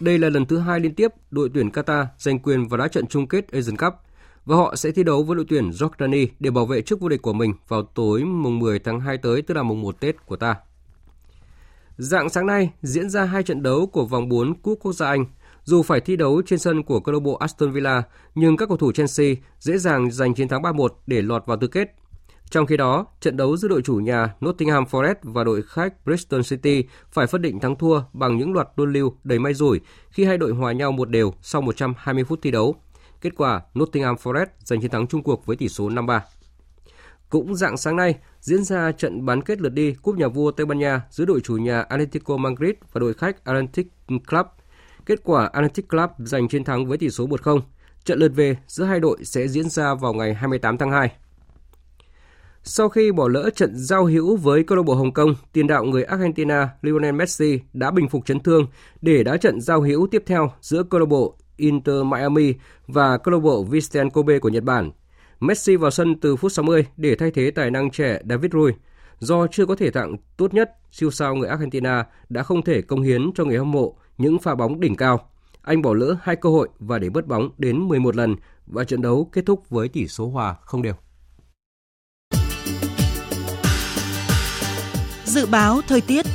Đây 0.00 0.18
là 0.18 0.28
lần 0.28 0.46
thứ 0.46 0.58
hai 0.58 0.80
liên 0.80 0.94
tiếp 0.94 1.08
đội 1.30 1.50
tuyển 1.54 1.68
Qatar 1.68 2.06
giành 2.18 2.38
quyền 2.38 2.68
vào 2.68 2.78
đá 2.78 2.88
trận 2.88 3.06
chung 3.06 3.26
kết 3.26 3.52
Asian 3.52 3.76
Cup 3.76 3.94
và 4.44 4.56
họ 4.56 4.76
sẽ 4.76 4.90
thi 4.90 5.02
đấu 5.02 5.22
với 5.22 5.36
đội 5.36 5.46
tuyển 5.48 5.70
Jordani 5.70 6.26
để 6.40 6.50
bảo 6.50 6.66
vệ 6.66 6.82
chức 6.82 7.00
vô 7.00 7.08
địch 7.08 7.22
của 7.22 7.32
mình 7.32 7.54
vào 7.68 7.82
tối 7.82 8.24
mùng 8.24 8.58
10 8.58 8.78
tháng 8.78 9.00
2 9.00 9.18
tới, 9.18 9.42
tức 9.42 9.54
là 9.54 9.62
mùng 9.62 9.82
1 9.82 10.00
Tết 10.00 10.26
của 10.26 10.36
ta. 10.36 10.54
Dạng 11.96 12.28
sáng 12.28 12.46
nay 12.46 12.70
diễn 12.82 13.10
ra 13.10 13.24
hai 13.24 13.42
trận 13.42 13.62
đấu 13.62 13.86
của 13.86 14.04
vòng 14.04 14.28
4 14.28 14.54
Cúp 14.54 14.78
Quốc 14.82 14.92
gia 14.92 15.06
Anh. 15.06 15.24
Dù 15.64 15.82
phải 15.82 16.00
thi 16.00 16.16
đấu 16.16 16.42
trên 16.46 16.58
sân 16.58 16.82
của 16.82 17.00
câu 17.00 17.12
lạc 17.12 17.20
bộ 17.20 17.34
Aston 17.34 17.70
Villa, 17.70 18.02
nhưng 18.34 18.56
các 18.56 18.68
cầu 18.68 18.76
thủ 18.76 18.92
Chelsea 18.92 19.34
dễ 19.58 19.78
dàng 19.78 20.10
giành 20.10 20.34
chiến 20.34 20.48
thắng 20.48 20.62
3-1 20.62 20.88
để 21.06 21.22
lọt 21.22 21.46
vào 21.46 21.56
tứ 21.56 21.66
kết. 21.66 21.94
Trong 22.50 22.66
khi 22.66 22.76
đó, 22.76 23.06
trận 23.20 23.36
đấu 23.36 23.56
giữa 23.56 23.68
đội 23.68 23.82
chủ 23.82 23.94
nhà 23.94 24.34
Nottingham 24.40 24.84
Forest 24.84 25.14
và 25.22 25.44
đội 25.44 25.62
khách 25.62 26.04
Bristol 26.04 26.40
City 26.42 26.84
phải 27.12 27.26
phân 27.26 27.42
định 27.42 27.60
thắng 27.60 27.76
thua 27.76 28.02
bằng 28.12 28.36
những 28.36 28.52
loạt 28.52 28.68
luân 28.76 28.92
lưu 28.92 29.14
đầy 29.24 29.38
may 29.38 29.54
rủi 29.54 29.80
khi 30.10 30.24
hai 30.24 30.38
đội 30.38 30.52
hòa 30.52 30.72
nhau 30.72 30.92
một 30.92 31.10
đều 31.10 31.34
sau 31.42 31.62
120 31.62 32.24
phút 32.24 32.38
thi 32.42 32.50
đấu. 32.50 32.74
Kết 33.20 33.30
quả, 33.36 33.62
Nottingham 33.78 34.16
Forest 34.16 34.46
giành 34.64 34.80
chiến 34.80 34.90
thắng 34.90 35.06
chung 35.06 35.22
cuộc 35.22 35.46
với 35.46 35.56
tỷ 35.56 35.68
số 35.68 35.88
5-3. 35.88 36.20
Cũng 37.28 37.54
dạng 37.54 37.76
sáng 37.76 37.96
nay, 37.96 38.14
diễn 38.40 38.64
ra 38.64 38.92
trận 38.92 39.24
bán 39.26 39.42
kết 39.42 39.60
lượt 39.60 39.68
đi 39.68 39.94
Cúp 40.02 40.16
Nhà 40.16 40.28
vua 40.28 40.50
Tây 40.50 40.66
Ban 40.66 40.78
Nha 40.78 41.02
giữa 41.10 41.24
đội 41.24 41.40
chủ 41.40 41.56
nhà 41.56 41.82
Atletico 41.82 42.36
Madrid 42.36 42.74
và 42.92 42.98
đội 42.98 43.14
khách 43.14 43.44
Atlantic 43.44 43.86
Club. 44.06 44.46
Kết 45.06 45.20
quả 45.24 45.44
Atlantic 45.44 45.88
Club 45.88 46.10
giành 46.18 46.48
chiến 46.48 46.64
thắng 46.64 46.86
với 46.86 46.98
tỷ 46.98 47.10
số 47.10 47.26
1-0. 47.26 47.60
Trận 48.04 48.18
lượt 48.18 48.32
về 48.34 48.56
giữa 48.66 48.84
hai 48.84 49.00
đội 49.00 49.24
sẽ 49.24 49.48
diễn 49.48 49.68
ra 49.68 49.94
vào 49.94 50.12
ngày 50.12 50.34
28 50.34 50.78
tháng 50.78 50.90
2. 50.90 51.12
Sau 52.62 52.88
khi 52.88 53.12
bỏ 53.12 53.28
lỡ 53.28 53.50
trận 53.50 53.76
giao 53.76 54.04
hữu 54.04 54.36
với 54.36 54.64
câu 54.64 54.76
lạc 54.76 54.82
bộ 54.82 54.94
Hồng 54.94 55.12
Kông, 55.12 55.34
tiền 55.52 55.66
đạo 55.66 55.84
người 55.84 56.02
Argentina 56.02 56.68
Lionel 56.82 57.14
Messi 57.14 57.60
đã 57.72 57.90
bình 57.90 58.08
phục 58.08 58.26
chấn 58.26 58.40
thương 58.40 58.66
để 59.00 59.24
đá 59.24 59.36
trận 59.36 59.60
giao 59.60 59.80
hữu 59.80 60.06
tiếp 60.10 60.22
theo 60.26 60.52
giữa 60.60 60.82
câu 60.82 61.00
lạc 61.00 61.06
bộ 61.06 61.36
Inter 61.56 62.04
Miami 62.04 62.54
và 62.86 63.18
câu 63.18 63.34
lạc 63.34 63.40
bộ 63.40 63.62
Visten 63.62 64.10
Kobe 64.10 64.38
của 64.38 64.48
Nhật 64.48 64.64
Bản. 64.64 64.90
Messi 65.40 65.76
vào 65.76 65.90
sân 65.90 66.20
từ 66.20 66.36
phút 66.36 66.52
60 66.52 66.86
để 66.96 67.14
thay 67.14 67.30
thế 67.30 67.50
tài 67.50 67.70
năng 67.70 67.90
trẻ 67.90 68.20
David 68.28 68.52
Rui. 68.52 68.72
Do 69.18 69.46
chưa 69.46 69.66
có 69.66 69.76
thể 69.76 69.90
tặng 69.90 70.16
tốt 70.36 70.54
nhất, 70.54 70.70
siêu 70.90 71.10
sao 71.10 71.34
người 71.34 71.48
Argentina 71.48 72.06
đã 72.28 72.42
không 72.42 72.62
thể 72.62 72.82
công 72.82 73.02
hiến 73.02 73.30
cho 73.34 73.44
người 73.44 73.58
hâm 73.58 73.70
mộ 73.70 73.96
những 74.20 74.38
pha 74.38 74.54
bóng 74.54 74.80
đỉnh 74.80 74.96
cao. 74.96 75.20
Anh 75.62 75.82
bỏ 75.82 75.94
lỡ 75.94 76.16
hai 76.22 76.36
cơ 76.36 76.48
hội 76.48 76.68
và 76.78 76.98
để 76.98 77.10
mất 77.10 77.26
bóng 77.26 77.50
đến 77.58 77.88
11 77.88 78.16
lần 78.16 78.36
và 78.66 78.84
trận 78.84 79.02
đấu 79.02 79.28
kết 79.32 79.46
thúc 79.46 79.70
với 79.70 79.88
tỷ 79.88 80.08
số 80.08 80.28
hòa 80.28 80.56
không 80.64 80.82
đều. 80.82 80.94
Dự 85.24 85.46
báo 85.46 85.80
thời 85.88 86.00
tiết 86.00 86.26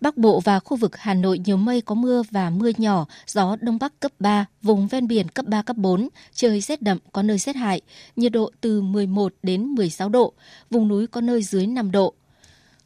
Bắc 0.00 0.16
Bộ 0.16 0.40
và 0.40 0.60
khu 0.60 0.76
vực 0.76 0.96
Hà 0.96 1.14
Nội 1.14 1.38
nhiều 1.38 1.56
mây 1.56 1.80
có 1.80 1.94
mưa 1.94 2.22
và 2.30 2.50
mưa 2.50 2.70
nhỏ, 2.78 3.06
gió 3.26 3.56
Đông 3.60 3.78
Bắc 3.80 4.00
cấp 4.00 4.12
3, 4.18 4.46
vùng 4.62 4.88
ven 4.88 5.06
biển 5.06 5.28
cấp 5.28 5.46
3, 5.46 5.62
cấp 5.62 5.76
4, 5.76 6.08
trời 6.34 6.60
rét 6.60 6.82
đậm, 6.82 6.98
có 7.12 7.22
nơi 7.22 7.38
rét 7.38 7.56
hại, 7.56 7.80
nhiệt 8.16 8.32
độ 8.32 8.50
từ 8.60 8.82
11 8.82 9.34
đến 9.42 9.66
16 9.66 10.08
độ, 10.08 10.32
vùng 10.70 10.88
núi 10.88 11.06
có 11.06 11.20
nơi 11.20 11.42
dưới 11.42 11.66
5 11.66 11.90
độ. 11.90 12.14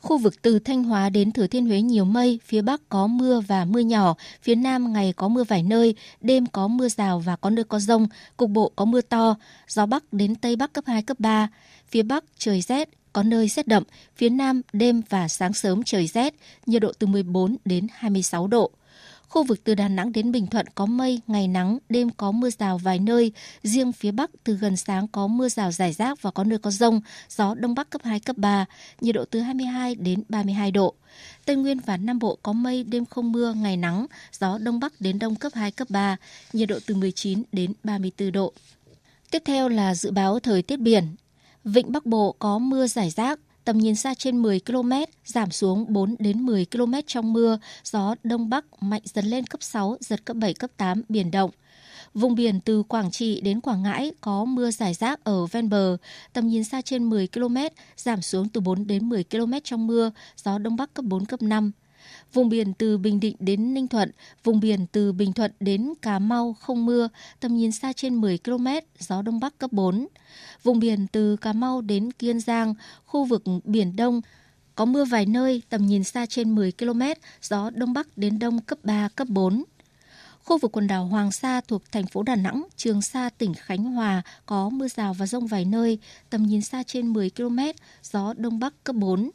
Khu 0.05 0.19
vực 0.19 0.43
từ 0.43 0.59
Thanh 0.59 0.85
Hóa 0.85 1.09
đến 1.09 1.33
Thừa 1.33 1.47
Thiên 1.47 1.67
Huế 1.67 1.81
nhiều 1.81 2.05
mây, 2.05 2.41
phía 2.45 2.63
Bắc 2.63 2.89
có 2.89 3.07
mưa 3.07 3.41
và 3.41 3.65
mưa 3.65 3.81
nhỏ, 3.81 4.15
phía 4.43 4.55
Nam 4.55 4.93
ngày 4.93 5.13
có 5.17 5.29
mưa 5.29 5.45
vài 5.45 5.63
nơi, 5.63 5.95
đêm 6.21 6.47
có 6.47 6.69
mưa 6.69 6.89
rào 6.89 7.19
và 7.19 7.37
có 7.37 7.51
nơi 7.51 7.65
có 7.65 7.79
rông, 7.79 8.07
cục 8.37 8.51
bộ 8.51 8.73
có 8.77 8.85
mưa 8.85 9.01
to, 9.01 9.37
gió 9.69 9.87
Bắc 9.87 10.13
đến 10.13 10.35
Tây 10.35 10.57
Bắc 10.57 10.73
cấp 10.73 10.85
2, 10.87 11.03
cấp 11.03 11.21
3. 11.21 11.49
Phía 11.89 12.03
Bắc 12.03 12.25
trời 12.39 12.61
rét, 12.61 12.89
có 13.13 13.23
nơi 13.23 13.49
rét 13.49 13.67
đậm, 13.67 13.83
phía 14.17 14.29
Nam 14.29 14.61
đêm 14.73 15.03
và 15.09 15.29
sáng 15.29 15.53
sớm 15.53 15.83
trời 15.83 16.07
rét, 16.07 16.35
nhiệt 16.67 16.83
độ 16.83 16.93
từ 16.99 17.07
14 17.07 17.57
đến 17.65 17.87
26 17.93 18.47
độ. 18.47 18.71
Khu 19.35 19.45
vực 19.45 19.65
từ 19.65 19.75
Đà 19.75 19.89
Nẵng 19.89 20.13
đến 20.13 20.33
Bình 20.33 20.47
Thuận 20.47 20.67
có 20.75 20.87
mây, 20.87 21.21
ngày 21.27 21.49
nắng, 21.49 21.79
đêm 21.89 22.11
có 22.11 22.33
mưa 22.33 22.51
rào 22.51 22.79
vài 22.79 22.99
nơi. 22.99 23.33
Riêng 23.63 23.93
phía 23.93 24.11
Bắc 24.11 24.31
từ 24.45 24.55
gần 24.55 24.77
sáng 24.77 25.09
có 25.09 25.27
mưa 25.27 25.49
rào 25.49 25.73
rải 25.73 25.93
rác 25.93 26.23
và 26.23 26.31
có 26.31 26.45
nơi 26.45 26.59
có 26.59 26.71
rông, 26.71 27.01
gió 27.29 27.55
Đông 27.55 27.75
Bắc 27.75 27.91
cấp 27.91 28.01
2, 28.05 28.21
cấp 28.21 28.37
3, 28.37 28.65
nhiệt 29.01 29.15
độ 29.15 29.25
từ 29.25 29.41
22 29.41 29.95
đến 29.95 30.23
32 30.29 30.71
độ. 30.71 30.95
Tây 31.45 31.57
Nguyên 31.57 31.79
và 31.81 31.97
Nam 31.97 32.19
Bộ 32.19 32.39
có 32.43 32.53
mây, 32.53 32.85
đêm 32.85 33.07
không 33.07 33.33
mưa, 33.33 33.53
ngày 33.53 33.77
nắng, 33.77 34.07
gió 34.41 34.59
Đông 34.59 34.81
Bắc 34.81 35.01
đến 35.01 35.19
Đông 35.19 35.35
cấp 35.35 35.53
2, 35.55 35.71
cấp 35.71 35.91
3, 35.91 36.17
nhiệt 36.53 36.69
độ 36.69 36.79
từ 36.87 36.95
19 36.95 37.43
đến 37.53 37.73
34 37.85 38.33
độ. 38.33 38.53
Tiếp 39.31 39.43
theo 39.45 39.69
là 39.69 39.95
dự 39.95 40.11
báo 40.11 40.41
thời 40.41 40.63
tiết 40.63 40.81
biển. 40.81 41.05
Vịnh 41.65 41.93
Bắc 41.93 42.07
Bộ 42.07 42.35
có 42.39 42.59
mưa 42.59 42.87
rải 42.87 43.11
rác, 43.11 43.41
tầm 43.65 43.79
nhìn 43.79 43.95
xa 43.95 44.15
trên 44.15 44.43
10 44.43 44.61
km, 44.61 44.93
giảm 45.25 45.51
xuống 45.51 45.87
4 45.89 46.17
đến 46.19 46.41
10 46.41 46.67
km 46.67 46.95
trong 47.07 47.33
mưa, 47.33 47.59
gió 47.85 48.15
Đông 48.25 48.49
Bắc 48.49 48.65
mạnh 48.83 49.03
dần 49.05 49.25
lên 49.25 49.47
cấp 49.47 49.63
6, 49.63 49.97
giật 50.01 50.25
cấp 50.25 50.37
7, 50.37 50.55
cấp 50.55 50.71
8, 50.77 51.03
biển 51.09 51.31
động. 51.31 51.51
Vùng 52.15 52.35
biển 52.35 52.61
từ 52.61 52.83
Quảng 52.83 53.11
Trị 53.11 53.41
đến 53.41 53.61
Quảng 53.61 53.83
Ngãi 53.83 54.13
có 54.21 54.45
mưa 54.45 54.71
rải 54.71 54.95
rác 54.95 55.25
ở 55.25 55.47
ven 55.47 55.69
bờ, 55.69 55.97
tầm 56.33 56.49
nhìn 56.49 56.65
xa 56.65 56.81
trên 56.81 57.05
10 57.05 57.29
km, 57.29 57.57
giảm 57.97 58.23
xuống 58.23 58.49
từ 58.49 58.61
4 58.61 58.87
đến 58.87 59.09
10 59.09 59.25
km 59.25 59.53
trong 59.65 59.87
mưa, 59.87 60.11
gió 60.37 60.59
Đông 60.59 60.77
Bắc 60.77 60.95
cấp 60.95 61.05
4, 61.05 61.25
cấp 61.25 61.43
5. 61.43 61.73
Vùng 62.33 62.49
biển 62.49 62.75
từ 62.75 62.99
Bình 62.99 63.21
Định 63.21 63.37
đến 63.39 63.75
Ninh 63.75 63.89
Thuận, 63.89 64.11
vùng 64.45 64.61
biển 64.61 64.87
từ 64.93 65.13
Bình 65.13 65.33
Thuận 65.33 65.53
đến 65.61 65.93
Cà 66.03 66.19
Mau 66.19 66.57
không 66.61 66.87
mưa, 66.87 67.09
tầm 67.41 67.57
nhìn 67.57 67.73
xa 67.73 67.93
trên 67.93 68.15
10 68.15 68.39
km, 68.39 68.67
gió 68.99 69.23
Đông 69.23 69.41
Bắc 69.41 69.59
cấp 69.59 69.73
4. 69.73 70.07
Vùng 70.63 70.79
biển 70.79 71.07
từ 71.13 71.37
Cà 71.37 71.53
Mau 71.53 71.81
đến 71.81 72.13
Kiên 72.13 72.41
Giang, 72.41 72.75
khu 73.05 73.25
vực 73.25 73.43
Biển 73.65 73.97
Đông, 73.97 74.21
có 74.75 74.85
mưa 74.85 75.05
vài 75.05 75.27
nơi, 75.27 75.63
tầm 75.69 75.87
nhìn 75.87 76.05
xa 76.05 76.27
trên 76.27 76.55
10 76.55 76.73
km, 76.73 77.03
gió 77.43 77.71
Đông 77.71 77.93
Bắc 77.93 78.19
đến 78.19 78.39
Đông 78.39 78.61
cấp 78.61 78.79
3, 78.83 79.09
cấp 79.17 79.29
4. 79.29 79.65
Khu 80.45 80.59
vực 80.59 80.73
quần 80.73 80.87
đảo 80.87 81.05
Hoàng 81.07 81.33
Sa 81.33 81.61
thuộc 81.61 81.83
thành 81.93 82.07
phố 82.07 82.23
Đà 82.23 82.37
Nẵng, 82.37 82.65
Trường 82.77 83.03
Sa, 83.03 83.31
tỉnh 83.39 83.55
Khánh 83.55 83.85
Hòa 83.85 84.23
có 84.47 84.69
mưa 84.69 84.89
rào 84.89 85.15
và 85.15 85.27
rông 85.27 85.47
vài 85.47 85.65
nơi, 85.65 85.99
tầm 86.31 86.43
nhìn 86.43 86.63
xa 86.63 86.83
trên 86.83 87.13
10 87.13 87.31
km, 87.31 87.59
gió 88.03 88.35
Đông 88.37 88.59
Bắc 88.59 88.85
cấp 88.85 88.97
4. 88.97 89.31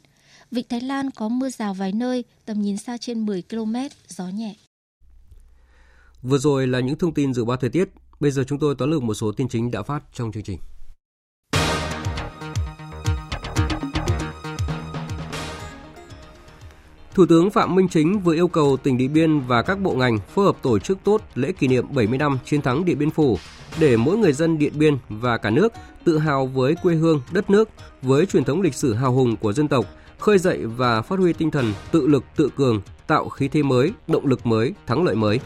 Vịnh 0.50 0.64
Thái 0.68 0.80
Lan 0.80 1.10
có 1.10 1.28
mưa 1.28 1.48
rào 1.48 1.74
vài 1.74 1.92
nơi, 1.92 2.24
tầm 2.44 2.62
nhìn 2.62 2.76
xa 2.76 2.96
trên 2.96 3.26
10 3.26 3.42
km, 3.50 3.74
gió 4.08 4.28
nhẹ. 4.28 4.54
Vừa 6.22 6.38
rồi 6.38 6.66
là 6.66 6.80
những 6.80 6.98
thông 6.98 7.14
tin 7.14 7.34
dự 7.34 7.44
báo 7.44 7.56
thời 7.56 7.70
tiết. 7.70 7.88
Bây 8.20 8.30
giờ 8.30 8.44
chúng 8.46 8.58
tôi 8.58 8.74
tóm 8.78 8.90
lược 8.90 9.02
một 9.02 9.14
số 9.14 9.32
tin 9.32 9.48
chính 9.48 9.70
đã 9.70 9.82
phát 9.82 10.02
trong 10.14 10.32
chương 10.32 10.42
trình. 10.42 10.58
Thủ 17.14 17.26
tướng 17.26 17.50
Phạm 17.50 17.74
Minh 17.74 17.88
Chính 17.88 18.20
vừa 18.20 18.34
yêu 18.34 18.48
cầu 18.48 18.76
tỉnh 18.76 18.98
Điện 18.98 19.12
Biên 19.12 19.40
và 19.40 19.62
các 19.62 19.80
bộ 19.80 19.94
ngành 19.94 20.18
phối 20.34 20.44
hợp 20.44 20.56
tổ 20.62 20.78
chức 20.78 20.98
tốt 21.04 21.22
lễ 21.34 21.52
kỷ 21.52 21.68
niệm 21.68 21.86
70 21.94 22.18
năm 22.18 22.38
chiến 22.44 22.62
thắng 22.62 22.84
Điện 22.84 22.98
Biên 22.98 23.10
Phủ 23.10 23.38
để 23.80 23.96
mỗi 23.96 24.18
người 24.18 24.32
dân 24.32 24.58
Điện 24.58 24.72
Biên 24.78 24.96
và 25.08 25.38
cả 25.38 25.50
nước 25.50 25.72
tự 26.04 26.18
hào 26.18 26.46
với 26.46 26.74
quê 26.82 26.94
hương, 26.94 27.22
đất 27.32 27.50
nước, 27.50 27.68
với 28.02 28.26
truyền 28.26 28.44
thống 28.44 28.60
lịch 28.60 28.74
sử 28.74 28.94
hào 28.94 29.12
hùng 29.12 29.36
của 29.36 29.52
dân 29.52 29.68
tộc, 29.68 29.86
khơi 30.20 30.38
dậy 30.38 30.66
và 30.66 31.02
phát 31.02 31.18
huy 31.18 31.32
tinh 31.32 31.50
thần 31.50 31.72
tự 31.92 32.06
lực 32.06 32.24
tự 32.36 32.50
cường, 32.56 32.80
tạo 33.06 33.28
khí 33.28 33.48
thế 33.48 33.62
mới, 33.62 33.92
động 34.08 34.26
lực 34.26 34.46
mới, 34.46 34.74
thắng 34.86 35.04
lợi 35.04 35.14
mới. 35.14 35.40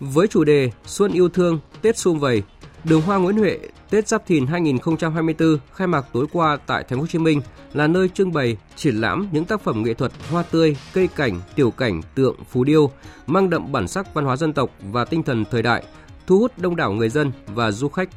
Với 0.00 0.26
chủ 0.26 0.44
đề 0.44 0.70
Xuân 0.86 1.12
yêu 1.12 1.28
thương, 1.28 1.60
Tết 1.82 1.98
sum 1.98 2.18
vầy, 2.18 2.42
Đường 2.84 3.02
Hoa 3.02 3.18
Nguyễn 3.18 3.36
Huệ 3.36 3.58
Tết 3.90 4.08
Giáp 4.08 4.26
Thìn 4.26 4.46
2024 4.46 5.58
khai 5.74 5.86
mạc 5.86 6.06
tối 6.12 6.26
qua 6.32 6.58
tại 6.66 6.84
Thành 6.88 6.98
phố 6.98 7.00
Hồ 7.00 7.06
Chí 7.06 7.18
Minh 7.18 7.42
là 7.72 7.86
nơi 7.86 8.08
trưng 8.08 8.32
bày, 8.32 8.56
triển 8.76 8.94
lãm 8.94 9.28
những 9.32 9.44
tác 9.44 9.60
phẩm 9.60 9.82
nghệ 9.82 9.94
thuật 9.94 10.12
hoa 10.30 10.42
tươi, 10.42 10.76
cây 10.94 11.08
cảnh, 11.16 11.40
tiểu 11.56 11.70
cảnh, 11.70 12.00
tượng, 12.14 12.36
phù 12.50 12.64
điêu 12.64 12.90
mang 13.26 13.50
đậm 13.50 13.72
bản 13.72 13.88
sắc 13.88 14.14
văn 14.14 14.24
hóa 14.24 14.36
dân 14.36 14.52
tộc 14.52 14.70
và 14.80 15.04
tinh 15.04 15.22
thần 15.22 15.44
thời 15.50 15.62
đại, 15.62 15.84
thu 16.26 16.38
hút 16.38 16.52
đông 16.58 16.76
đảo 16.76 16.92
người 16.92 17.08
dân 17.08 17.32
và 17.46 17.70
du 17.70 17.88
khách 17.88 18.08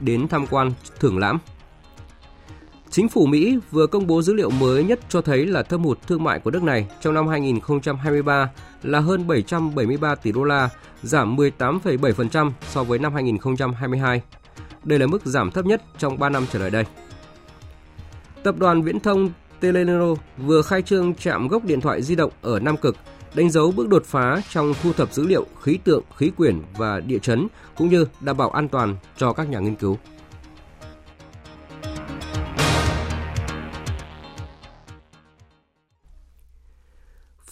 đến 0.00 0.28
tham 0.28 0.46
quan 0.46 0.72
thưởng 1.00 1.18
lãm. 1.18 1.38
Chính 2.92 3.08
phủ 3.08 3.26
Mỹ 3.26 3.58
vừa 3.70 3.86
công 3.86 4.06
bố 4.06 4.22
dữ 4.22 4.34
liệu 4.34 4.50
mới 4.50 4.84
nhất 4.84 5.00
cho 5.08 5.20
thấy 5.20 5.46
là 5.46 5.62
thâm 5.62 5.84
hụt 5.84 5.98
thương 6.06 6.24
mại 6.24 6.38
của 6.38 6.50
nước 6.50 6.62
này 6.62 6.86
trong 7.00 7.14
năm 7.14 7.28
2023 7.28 8.50
là 8.82 9.00
hơn 9.00 9.26
773 9.26 10.14
tỷ 10.14 10.32
đô 10.32 10.44
la, 10.44 10.68
giảm 11.02 11.36
18,7% 11.36 12.50
so 12.70 12.84
với 12.84 12.98
năm 12.98 13.14
2022. 13.14 14.22
Đây 14.84 14.98
là 14.98 15.06
mức 15.06 15.26
giảm 15.26 15.50
thấp 15.50 15.66
nhất 15.66 15.82
trong 15.98 16.18
3 16.18 16.28
năm 16.28 16.46
trở 16.52 16.58
lại 16.58 16.70
đây. 16.70 16.84
Tập 18.42 18.54
đoàn 18.58 18.82
Viễn 18.82 19.00
thông 19.00 19.30
Telenor 19.60 20.18
vừa 20.38 20.62
khai 20.62 20.82
trương 20.82 21.14
trạm 21.14 21.48
gốc 21.48 21.64
điện 21.64 21.80
thoại 21.80 22.02
di 22.02 22.14
động 22.14 22.32
ở 22.42 22.60
Nam 22.60 22.76
Cực, 22.76 22.96
đánh 23.34 23.50
dấu 23.50 23.72
bước 23.72 23.88
đột 23.88 24.04
phá 24.04 24.42
trong 24.50 24.74
thu 24.82 24.92
thập 24.92 25.12
dữ 25.12 25.26
liệu 25.26 25.46
khí 25.62 25.78
tượng, 25.84 26.02
khí 26.16 26.30
quyển 26.36 26.62
và 26.76 27.00
địa 27.00 27.18
chấn 27.18 27.46
cũng 27.76 27.88
như 27.88 28.06
đảm 28.20 28.36
bảo 28.36 28.50
an 28.50 28.68
toàn 28.68 28.96
cho 29.16 29.32
các 29.32 29.48
nhà 29.48 29.58
nghiên 29.58 29.76
cứu. 29.76 29.98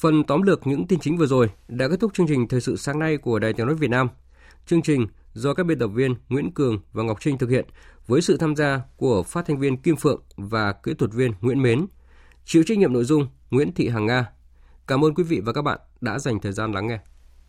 Phần 0.01 0.25
tóm 0.25 0.43
lược 0.43 0.67
những 0.67 0.87
tin 0.87 1.01
chính 1.01 1.17
vừa 1.17 1.27
rồi 1.27 1.51
đã 1.69 1.89
kết 1.89 2.01
thúc 2.01 2.15
chương 2.15 2.27
trình 2.27 2.49
thời 2.49 2.61
sự 2.61 2.77
sáng 2.77 2.99
nay 2.99 3.17
của 3.17 3.39
Đài 3.39 3.53
Tiếng 3.53 3.67
nói 3.67 3.75
Việt 3.75 3.91
Nam. 3.91 4.09
Chương 4.67 4.83
trình 4.83 5.07
do 5.33 5.55
các 5.55 5.67
biên 5.67 5.79
tập 5.79 5.87
viên 5.87 6.15
Nguyễn 6.29 6.51
Cường 6.51 6.81
và 6.93 7.03
Ngọc 7.03 7.19
Trinh 7.21 7.39
thực 7.39 7.51
hiện 7.51 7.65
với 8.07 8.21
sự 8.21 8.37
tham 8.37 8.57
gia 8.57 8.81
của 8.97 9.23
phát 9.23 9.47
thanh 9.47 9.59
viên 9.59 9.77
Kim 9.77 9.97
Phượng 9.97 10.23
và 10.37 10.73
kỹ 10.73 10.95
thuật 10.95 11.13
viên 11.13 11.33
Nguyễn 11.41 11.63
Mến. 11.63 11.87
Chịu 12.45 12.63
trách 12.67 12.79
nhiệm 12.79 12.93
nội 12.93 13.05
dung 13.05 13.29
Nguyễn 13.51 13.73
Thị 13.73 13.89
Hằng 13.89 14.07
Nga. 14.07 14.31
Cảm 14.87 15.05
ơn 15.05 15.15
quý 15.15 15.25
vị 15.25 15.41
và 15.41 15.53
các 15.53 15.63
bạn 15.63 15.79
đã 16.01 16.19
dành 16.19 16.41
thời 16.41 16.53
gian 16.53 16.73
lắng 16.73 16.87
nghe. 16.87 16.99